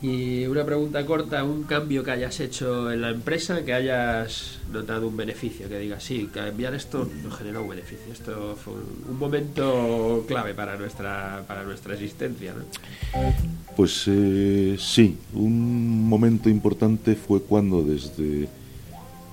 y 0.01 0.47
una 0.47 0.65
pregunta 0.65 1.05
corta, 1.05 1.43
un 1.43 1.65
cambio 1.65 2.05
que 2.05 2.13
hayas 2.13 2.39
hecho 2.39 2.93
en 2.93 3.01
la 3.01 3.11
empresa, 3.11 3.65
que 3.65 3.73
hayas 3.73 4.59
notado 4.73 5.09
un 5.09 5.17
beneficio, 5.17 5.69
que 5.69 5.79
digas, 5.79 6.05
sí, 6.05 6.29
cambiar 6.33 6.75
esto 6.75 7.09
nos 7.25 7.37
generó 7.37 7.63
un 7.63 7.71
beneficio. 7.71 8.13
Esto 8.13 8.57
fue 8.63 8.75
un 8.75 9.19
momento 9.19 10.25
clave 10.29 10.55
para 10.55 10.77
nuestra, 10.77 11.43
para 11.49 11.65
nuestra 11.65 11.95
existencia. 11.95 12.55
¿no? 12.55 12.65
Pues 13.77 14.05
eh, 14.07 14.77
sí, 14.79 15.19
un 15.35 16.09
momento 16.09 16.49
importante 16.49 17.17
fue 17.17 17.43
cuando 17.43 17.83
desde 17.83 18.49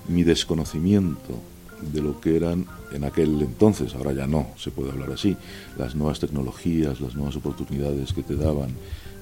mi 0.07 0.23
desconocimiento 0.23 1.41
de 1.81 2.01
lo 2.01 2.19
que 2.19 2.35
eran 2.35 2.65
en 2.91 3.03
aquel 3.03 3.41
entonces, 3.41 3.93
ahora 3.95 4.13
ya 4.13 4.27
no, 4.27 4.47
se 4.57 4.71
puede 4.71 4.91
hablar 4.91 5.11
así, 5.11 5.35
las 5.77 5.95
nuevas 5.95 6.19
tecnologías, 6.19 7.01
las 7.01 7.15
nuevas 7.15 7.35
oportunidades 7.35 8.13
que 8.13 8.23
te 8.23 8.35
daban, 8.35 8.69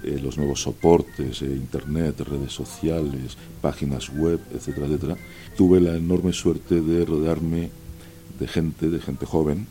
eh, 0.03 0.19
los 0.21 0.37
nuevos 0.37 0.61
soportes, 0.61 1.41
eh, 1.41 1.45
internet, 1.45 2.19
redes 2.21 2.51
sociales, 2.51 3.37
páginas 3.61 4.09
web, 4.09 4.39
etcétera, 4.53 4.87
etcétera, 4.87 5.17
tuve 5.55 5.79
la 5.79 5.95
enorme 5.95 6.33
suerte 6.33 6.81
de 6.81 7.05
rodearme 7.05 7.69
de 8.39 8.47
gente, 8.47 8.89
de 8.89 8.99
gente 8.99 9.25
joven, 9.25 9.65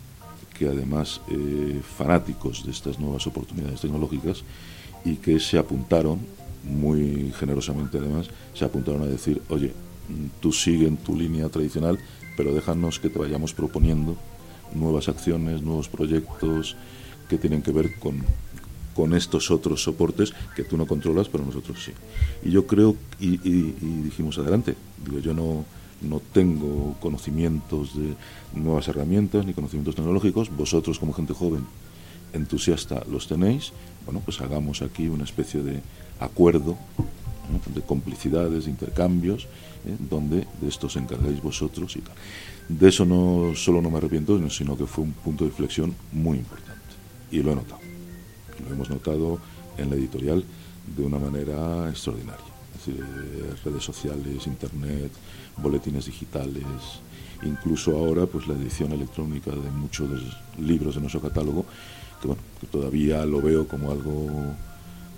que 0.59 0.69
además 0.69 1.21
eh, 1.29 1.81
fanáticos 1.97 2.65
de 2.65 2.71
estas 2.71 2.99
nuevas 2.99 3.27
oportunidades 3.27 3.81
tecnológicas 3.81 4.43
y 5.05 5.17
que 5.17 5.39
se 5.39 5.59
apuntaron, 5.59 6.21
muy 6.65 7.33
generosamente 7.39 7.99
además, 7.99 8.29
se 8.55 8.65
apuntaron 8.65 9.03
a 9.03 9.07
decir, 9.07 9.43
oye, 9.49 9.73
tú 10.41 10.53
sigue 10.53 10.87
en 10.87 10.97
tu 10.97 11.17
línea 11.17 11.49
tradicional, 11.49 11.99
pero 12.37 12.55
déjanos 12.55 12.99
que 12.99 13.11
te 13.11 13.19
vayamos 13.19 13.53
proponiendo 13.55 14.17
nuevas 14.75 15.09
acciones, 15.09 15.63
nuevos 15.63 15.89
proyectos 15.89 16.77
que 17.29 17.39
tienen 17.39 17.63
que 17.63 17.73
ver 17.73 17.99
con 17.99 18.23
con 18.95 19.15
estos 19.15 19.51
otros 19.51 19.83
soportes 19.83 20.33
que 20.55 20.65
tú 20.65 20.77
no 20.77 20.87
controlas, 20.87 21.29
pero 21.29 21.45
nosotros 21.45 21.83
sí. 21.85 21.93
Y 22.43 22.51
yo 22.51 22.67
creo, 22.67 22.97
y, 23.21 23.37
dijimos 23.39 24.39
adelante, 24.39 24.75
digo, 25.05 25.19
yo 25.19 25.35
no, 25.35 25.65
no 26.03 26.21
tengo 26.33 26.97
conocimientos 27.01 27.97
de 27.97 28.15
nuevas 28.55 28.89
herramientas 28.89 29.47
ni 29.47 29.55
conocimientos 29.55 29.95
tecnológicos, 29.95 30.55
vosotros 30.55 30.99
como 30.99 31.13
gente 31.13 31.33
joven 31.33 31.65
entusiasta 32.33 33.05
los 33.11 33.29
tenéis, 33.29 33.73
bueno, 34.07 34.23
pues 34.25 34.41
hagamos 34.41 34.81
aquí 34.81 35.09
una 35.09 35.25
especie 35.25 35.63
de 35.63 35.81
acuerdo, 36.19 36.79
de 37.75 37.83
complicidades, 37.83 38.65
de 38.65 38.71
intercambios, 38.71 39.45
¿eh? 39.87 39.97
donde 39.99 40.47
de 40.61 40.69
esto 40.69 40.87
os 40.87 40.97
encargáis 40.97 41.43
vosotros 41.43 41.97
y 41.97 42.01
tal. 42.01 42.15
De 42.69 42.89
eso 42.89 43.05
no 43.05 43.55
solo 43.55 43.83
no 43.83 43.91
me 43.91 43.99
arrepiento, 43.99 44.39
sino 44.51 44.77
que 44.77 44.87
fue 44.87 45.05
un 45.05 45.13
punto 45.13 45.45
de 45.45 45.51
inflexión 45.51 45.95
muy 46.13 46.39
importante. 46.39 46.81
Y 47.31 47.43
lo 47.43 47.53
he 47.53 47.55
notado 47.55 47.83
lo 48.69 48.75
hemos 48.75 48.91
notado 48.91 49.39
en 49.77 49.91
la 49.91 49.97
editorial 49.97 50.45
de 50.97 51.03
una 51.03 51.19
manera 51.19 51.89
extraordinaria. 51.89 52.45
Es 52.75 52.87
decir, 52.87 53.05
eh, 53.05 53.55
redes 53.65 53.85
sociales, 53.85 54.47
internet, 54.47 55.13
boletines 55.57 56.07
digitales, 56.07 56.65
incluso 57.43 57.97
ahora 57.97 58.27
pues 58.27 58.47
la 58.47 58.55
edición 58.55 58.93
electrónica 58.93 59.51
de 59.51 59.71
muchos 59.71 60.09
libros 60.59 60.95
de 60.95 61.01
nuestro 61.01 61.21
catálogo, 61.21 61.65
que 62.21 62.29
bueno, 62.29 62.43
que 62.61 62.67
todavía 62.67 63.25
lo 63.25 63.41
veo 63.41 63.67
como 63.67 63.91
algo 63.91 64.55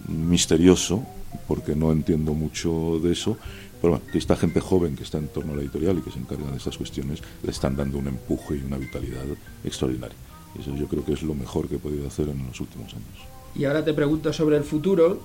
misterioso, 0.09 1.05
porque 1.49 1.75
no 1.75 1.93
entiendo 1.93 2.35
mucho 2.35 3.01
de 3.03 3.12
eso, 3.12 3.37
pero 3.81 3.93
bueno, 3.93 4.07
que 4.11 4.19
esta 4.19 4.37
gente 4.37 4.61
joven 4.61 4.97
que 4.97 5.03
está 5.03 5.19
en 5.19 5.29
torno 5.29 5.53
a 5.53 5.57
la 5.57 5.62
editorial 5.62 5.99
y 5.99 6.03
que 6.03 6.11
se 6.11 6.19
encarga 6.19 6.51
de 6.51 6.57
estas 6.57 6.79
cuestiones, 6.79 7.23
le 7.43 7.51
están 7.51 7.77
dando 7.77 7.99
un 7.99 8.09
empuje 8.09 8.57
y 8.57 8.67
una 8.67 8.79
vitalidad 8.79 9.25
extraordinaria. 9.62 10.17
Eso 10.59 10.75
yo 10.75 10.87
creo 10.87 11.05
que 11.05 11.12
es 11.12 11.23
lo 11.23 11.35
mejor 11.35 11.69
que 11.69 11.77
he 11.77 11.79
podido 11.79 12.07
hacer 12.07 12.29
en 12.29 12.47
los 12.47 12.61
últimos 12.61 12.93
años. 12.95 13.35
Y 13.55 13.64
ahora 13.64 13.85
te 13.85 13.93
pregunto 13.93 14.33
sobre 14.33 14.57
el 14.57 14.64
futuro, 14.64 15.21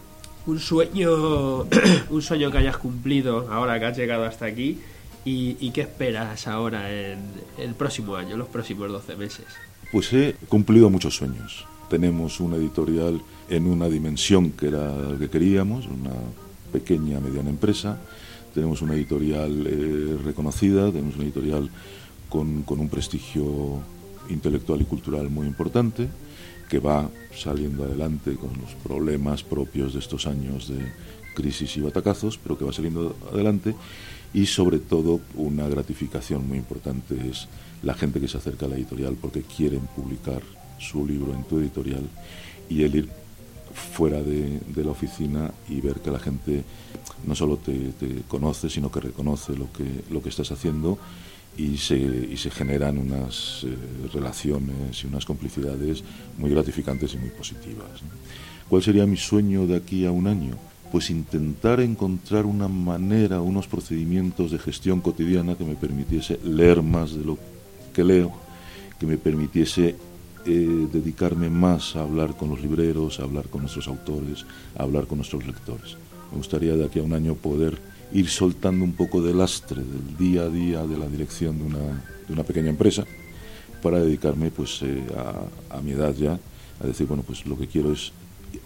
un 0.45 0.59
sueño, 0.59 1.63
un 2.09 2.21
sueño 2.21 2.51
que 2.51 2.57
hayas 2.57 2.77
cumplido 2.77 3.47
ahora 3.51 3.79
que 3.79 3.85
has 3.85 3.97
llegado 3.97 4.25
hasta 4.25 4.45
aquí 4.45 4.79
y, 5.25 5.71
qué 5.71 5.81
esperas 5.81 6.47
ahora 6.47 6.91
en 6.91 7.19
el 7.57 7.75
próximo 7.75 8.15
año, 8.15 8.35
los 8.35 8.47
próximos 8.47 8.91
12 8.91 9.15
meses. 9.15 9.45
Pues 9.91 10.11
he 10.13 10.35
cumplido 10.47 10.89
muchos 10.89 11.15
sueños. 11.15 11.65
Tenemos 11.89 12.39
una 12.39 12.57
editorial 12.57 13.21
en 13.49 13.65
una 13.65 13.89
dimensión 13.89 14.51
que 14.51 14.67
era 14.67 14.95
la 14.95 15.17
que 15.17 15.29
queríamos, 15.29 15.87
una 15.87 16.13
pequeña, 16.71 17.19
mediana 17.19 17.49
empresa. 17.49 17.97
Tenemos 18.53 18.81
una 18.81 18.93
editorial 18.93 19.65
eh, 19.67 20.17
reconocida, 20.23 20.91
tenemos 20.91 21.15
una 21.15 21.25
editorial 21.25 21.69
con, 22.29 22.63
con 22.63 22.79
un 22.79 22.89
prestigio 22.89 23.79
intelectual 24.29 24.81
y 24.81 24.85
cultural 24.85 25.29
muy 25.29 25.47
importante 25.47 26.07
que 26.69 26.79
va 26.79 27.09
saliendo 27.35 27.83
adelante 27.83 28.35
con 28.35 28.51
los 28.61 28.75
problemas 28.83 29.43
propios 29.43 29.93
de 29.93 29.99
estos 29.99 30.27
años 30.27 30.67
de 30.67 30.77
crisis 31.33 31.75
y 31.77 31.81
batacazos, 31.81 32.37
pero 32.37 32.57
que 32.57 32.65
va 32.65 32.71
saliendo 32.71 33.15
adelante 33.33 33.73
y 34.33 34.45
sobre 34.45 34.77
todo 34.77 35.21
una 35.35 35.67
gratificación 35.67 36.47
muy 36.47 36.59
importante 36.59 37.15
es 37.27 37.47
la 37.81 37.95
gente 37.95 38.19
que 38.19 38.27
se 38.27 38.37
acerca 38.37 38.67
a 38.67 38.69
la 38.69 38.75
editorial 38.75 39.15
porque 39.19 39.41
quieren 39.41 39.81
publicar 39.95 40.41
su 40.79 41.05
libro 41.05 41.33
en 41.33 41.43
tu 41.43 41.59
editorial 41.59 42.03
y 42.69 42.83
el 42.83 42.95
ir 42.95 43.09
fuera 43.73 44.21
de, 44.21 44.59
la 44.75 44.91
oficina 44.91 45.51
y 45.69 45.81
ver 45.81 45.99
que 45.99 46.11
la 46.11 46.19
gente 46.19 46.63
no 47.25 47.35
solo 47.35 47.57
te, 47.57 47.93
conoce, 48.27 48.69
sino 48.69 48.91
que 48.91 49.01
reconoce 49.01 49.55
lo 49.55 49.71
que, 49.71 49.85
lo 50.09 50.21
que 50.21 50.29
estás 50.29 50.51
haciendo 50.51 50.97
y 51.57 51.77
se, 51.77 51.97
y 51.97 52.37
se 52.37 52.49
generan 52.49 52.97
unas 52.97 53.65
eh, 53.65 53.75
relaciones 54.13 55.03
y 55.03 55.07
unas 55.07 55.25
complicidades 55.25 56.03
muy 56.37 56.49
gratificantes 56.51 57.13
y 57.13 57.17
muy 57.17 57.29
positivas. 57.29 57.87
¿Cuál 58.69 58.83
sería 58.83 59.05
mi 59.05 59.17
sueño 59.17 59.67
de 59.67 59.75
aquí 59.75 60.05
a 60.05 60.11
un 60.11 60.27
año? 60.27 60.55
Pues 60.91 61.09
intentar 61.09 61.81
encontrar 61.81 62.45
una 62.45 62.67
manera, 62.67 63.41
unos 63.41 63.67
procedimientos 63.67 64.51
de 64.51 64.59
gestión 64.59 65.01
cotidiana 65.01 65.55
que 65.55 65.65
me 65.65 65.75
permitiese 65.75 66.39
leer 66.43 66.81
más 66.81 67.13
de 67.13 67.25
lo 67.25 67.37
que 67.93 68.03
leo, 68.03 68.31
que 68.99 69.05
me 69.05 69.17
permitiese 69.17 69.95
eh, 70.45 70.87
dedicarme 70.91 71.49
más 71.49 71.95
a 71.95 72.01
hablar 72.01 72.35
con 72.35 72.49
los 72.49 72.61
libreros, 72.61 73.19
a 73.19 73.23
hablar 73.23 73.47
con 73.47 73.61
nuestros 73.61 73.87
autores, 73.87 74.45
a 74.77 74.83
hablar 74.83 75.05
con 75.05 75.17
nuestros 75.17 75.45
lectores. 75.45 75.97
Me 76.31 76.37
gustaría 76.37 76.75
de 76.75 76.85
aquí 76.85 76.99
a 76.99 77.03
un 77.03 77.13
año 77.13 77.35
poder 77.35 77.77
ir 78.11 78.29
soltando 78.29 78.83
un 78.83 78.93
poco 78.93 79.21
de 79.21 79.33
lastre 79.33 79.83
del 79.83 80.17
día 80.17 80.43
a 80.43 80.49
día 80.49 80.85
de 80.85 80.97
la 80.97 81.07
dirección 81.07 81.57
de 81.57 81.63
una, 81.65 81.79
de 82.27 82.33
una 82.33 82.43
pequeña 82.43 82.69
empresa 82.69 83.05
para 83.83 83.99
dedicarme 83.99 84.51
pues 84.51 84.81
eh, 84.81 85.03
a, 85.15 85.77
a, 85.77 85.81
mi 85.81 85.91
edad 85.91 86.13
ya 86.15 86.39
a 86.81 86.87
decir 86.87 87.07
bueno 87.07 87.23
pues 87.25 87.45
lo 87.45 87.57
que 87.57 87.67
quiero 87.67 87.93
es 87.93 88.11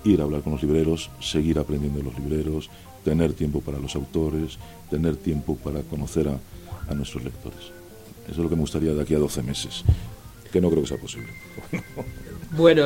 ir 0.06 0.22
a 0.22 0.24
hablar 0.24 0.42
con 0.42 0.54
los 0.54 0.64
libreros 0.64 1.10
seguir 1.20 1.60
aprendiendo 1.60 2.00
de 2.00 2.06
los 2.06 2.18
libreros 2.18 2.70
tener 3.04 3.34
tiempo 3.34 3.62
para 3.62 3.80
los 3.80 3.96
autores 3.96 4.58
tener 4.90 5.18
tiempo 5.18 5.58
para 5.58 5.82
conocer 5.82 6.30
a, 6.30 6.40
a 6.90 6.96
nuestros 6.96 7.24
lectores 7.24 7.60
eso 8.24 8.32
es 8.32 8.38
lo 8.38 8.50
que 8.50 8.56
me 8.56 8.62
gustaría 8.62 8.94
de 8.94 9.02
aquí 9.02 9.14
a 9.14 9.20
12 9.20 9.44
meses 9.44 9.84
que 10.54 10.62
no 10.62 10.70
creo 10.70 10.84
que 10.84 10.88
sea 10.88 10.98
posible. 10.98 11.28
Bueno, 12.56 12.84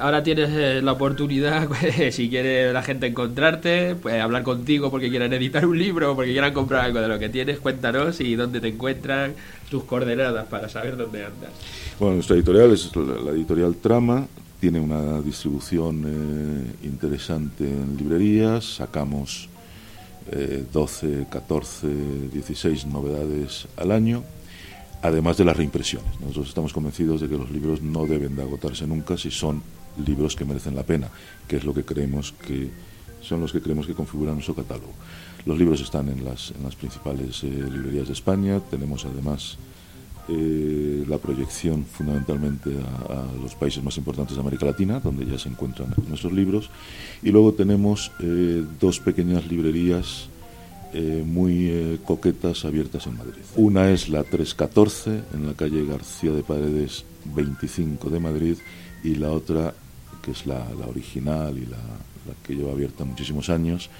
ahora 0.00 0.24
tienes 0.24 0.50
eh, 0.50 0.80
la 0.82 0.90
oportunidad, 0.90 1.68
pues, 1.80 2.16
si 2.16 2.28
quiere 2.28 2.72
la 2.72 2.82
gente 2.82 3.06
encontrarte, 3.06 3.94
pues 3.94 4.20
hablar 4.20 4.42
contigo 4.42 4.90
porque 4.90 5.08
quieran 5.08 5.32
editar 5.32 5.64
un 5.64 5.78
libro, 5.78 6.16
porque 6.16 6.32
quieran 6.32 6.52
comprar 6.52 6.86
algo 6.86 7.00
de 7.00 7.06
lo 7.06 7.16
que 7.20 7.28
tienes, 7.28 7.60
cuéntanos 7.60 8.20
y 8.20 8.34
dónde 8.34 8.60
te 8.60 8.66
encuentran, 8.66 9.34
tus 9.70 9.84
coordenadas 9.84 10.48
para 10.48 10.68
saber 10.68 10.96
dónde 10.96 11.26
andas. 11.26 11.50
Bueno, 12.00 12.16
nuestra 12.16 12.34
editorial 12.34 12.72
es 12.72 12.90
la, 12.96 13.30
editorial 13.30 13.76
Trama, 13.76 14.26
tiene 14.58 14.80
una 14.80 15.20
distribución 15.20 16.02
eh, 16.04 16.86
interesante 16.88 17.62
en 17.62 17.96
librerías, 17.96 18.64
sacamos 18.64 19.48
12, 20.72 21.26
14, 21.30 21.86
16 22.32 22.86
novedades 22.86 23.68
al 23.76 23.92
año 23.92 24.24
además 25.02 25.36
de 25.36 25.44
las 25.44 25.56
reimpresiones. 25.56 26.20
Nosotros 26.20 26.48
estamos 26.48 26.72
convencidos 26.72 27.20
de 27.20 27.28
que 27.28 27.36
los 27.36 27.50
libros 27.50 27.82
no 27.82 28.06
deben 28.06 28.36
de 28.36 28.42
agotarse 28.42 28.86
nunca 28.86 29.16
si 29.16 29.30
son 29.30 29.62
libros 30.04 30.36
que 30.36 30.44
merecen 30.44 30.74
la 30.74 30.82
pena, 30.82 31.08
que 31.46 31.56
es 31.56 31.64
lo 31.64 31.74
que 31.74 31.84
creemos 31.84 32.32
que 32.32 32.70
son 33.20 33.40
los 33.40 33.52
que 33.52 33.60
creemos 33.60 33.86
que 33.86 33.94
configuran 33.94 34.34
nuestro 34.34 34.54
catálogo. 34.54 34.92
Los 35.44 35.58
libros 35.58 35.80
están 35.80 36.08
en 36.08 36.24
las, 36.24 36.52
principales 36.78 37.42
eh, 37.42 37.48
librerías 37.48 38.06
de 38.06 38.12
España, 38.12 38.60
tenemos 38.70 39.04
además 39.04 39.58
eh, 40.28 41.04
la 41.08 41.18
proyección 41.18 41.84
fundamentalmente 41.84 42.70
a, 43.08 43.24
los 43.42 43.54
países 43.54 43.82
más 43.82 43.96
importantes 43.96 44.36
de 44.36 44.40
América 44.40 44.66
Latina, 44.66 45.00
donde 45.00 45.26
ya 45.26 45.38
se 45.38 45.48
encuentran 45.48 45.94
nuestros 46.06 46.32
libros, 46.32 46.70
y 47.22 47.30
luego 47.30 47.54
tenemos 47.54 48.12
eh, 48.20 48.64
dos 48.80 49.00
pequeñas 49.00 49.46
librerías 49.46 50.28
muy 50.94 51.98
coquetas 52.04 52.64
abiertas 52.64 53.06
en 53.06 53.16
Madrid. 53.16 53.42
Una 53.56 53.90
es 53.90 54.08
la 54.08 54.24
314 54.24 55.22
en 55.34 55.46
la 55.46 55.54
calle 55.54 55.84
García 55.84 56.32
de 56.32 56.42
Paredes 56.42 57.04
25 57.24 58.10
de 58.10 58.20
Madrid 58.20 58.56
y 59.04 59.14
la 59.16 59.30
otra, 59.30 59.74
que 60.22 60.30
es 60.30 60.46
la, 60.46 60.66
la 60.78 60.86
original 60.86 61.56
y 61.58 61.66
la, 61.66 61.76
la 61.76 62.34
que 62.42 62.54
lleva 62.54 62.72
abierta 62.72 63.04
muchísimos 63.04 63.48
años, 63.50 63.90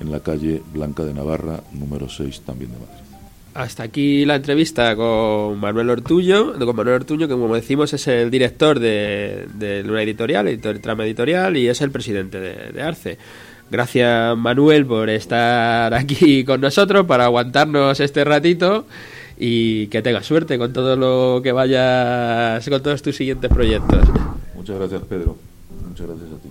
en 0.00 0.12
la 0.12 0.20
calle 0.20 0.62
Blanca 0.72 1.04
de 1.04 1.14
Navarra, 1.14 1.62
número 1.72 2.08
6, 2.08 2.42
también 2.42 2.70
de 2.72 2.78
Madrid. 2.78 3.08
Hasta 3.54 3.82
aquí 3.82 4.24
la 4.24 4.36
entrevista 4.36 4.94
con 4.94 5.58
Manuel 5.58 5.90
Ortuño, 5.90 6.52
con 6.52 6.76
Manuel 6.76 6.96
Ortuño, 6.96 7.26
que 7.26 7.34
como 7.34 7.56
decimos 7.56 7.92
es 7.92 8.06
el 8.06 8.30
director 8.30 8.78
de, 8.78 9.48
de 9.54 9.82
Luna 9.82 10.02
Editorial, 10.02 10.46
editor, 10.46 10.78
trama 10.78 11.04
editorial, 11.04 11.56
y 11.56 11.66
es 11.66 11.80
el 11.80 11.90
presidente 11.90 12.38
de, 12.38 12.80
Arce. 12.82 13.18
Gracias 13.70 14.36
Manuel 14.36 14.86
por 14.86 15.10
estar 15.10 15.92
aquí 15.94 16.44
con 16.44 16.60
nosotros, 16.60 17.06
para 17.06 17.24
aguantarnos 17.24 18.00
este 18.00 18.24
ratito 18.24 18.86
y 19.38 19.86
que 19.88 20.02
tengas 20.02 20.26
suerte 20.26 20.58
con 20.58 20.72
todo 20.72 20.96
lo 20.96 21.42
que 21.42 21.52
vayas, 21.52 22.66
con 22.68 22.82
todos 22.82 23.02
tus 23.02 23.16
siguientes 23.16 23.50
proyectos. 23.50 24.08
Muchas 24.54 24.78
gracias 24.78 25.02
Pedro, 25.08 25.36
muchas 25.86 26.06
gracias 26.06 26.30
a 26.32 26.38
ti. 26.42 26.48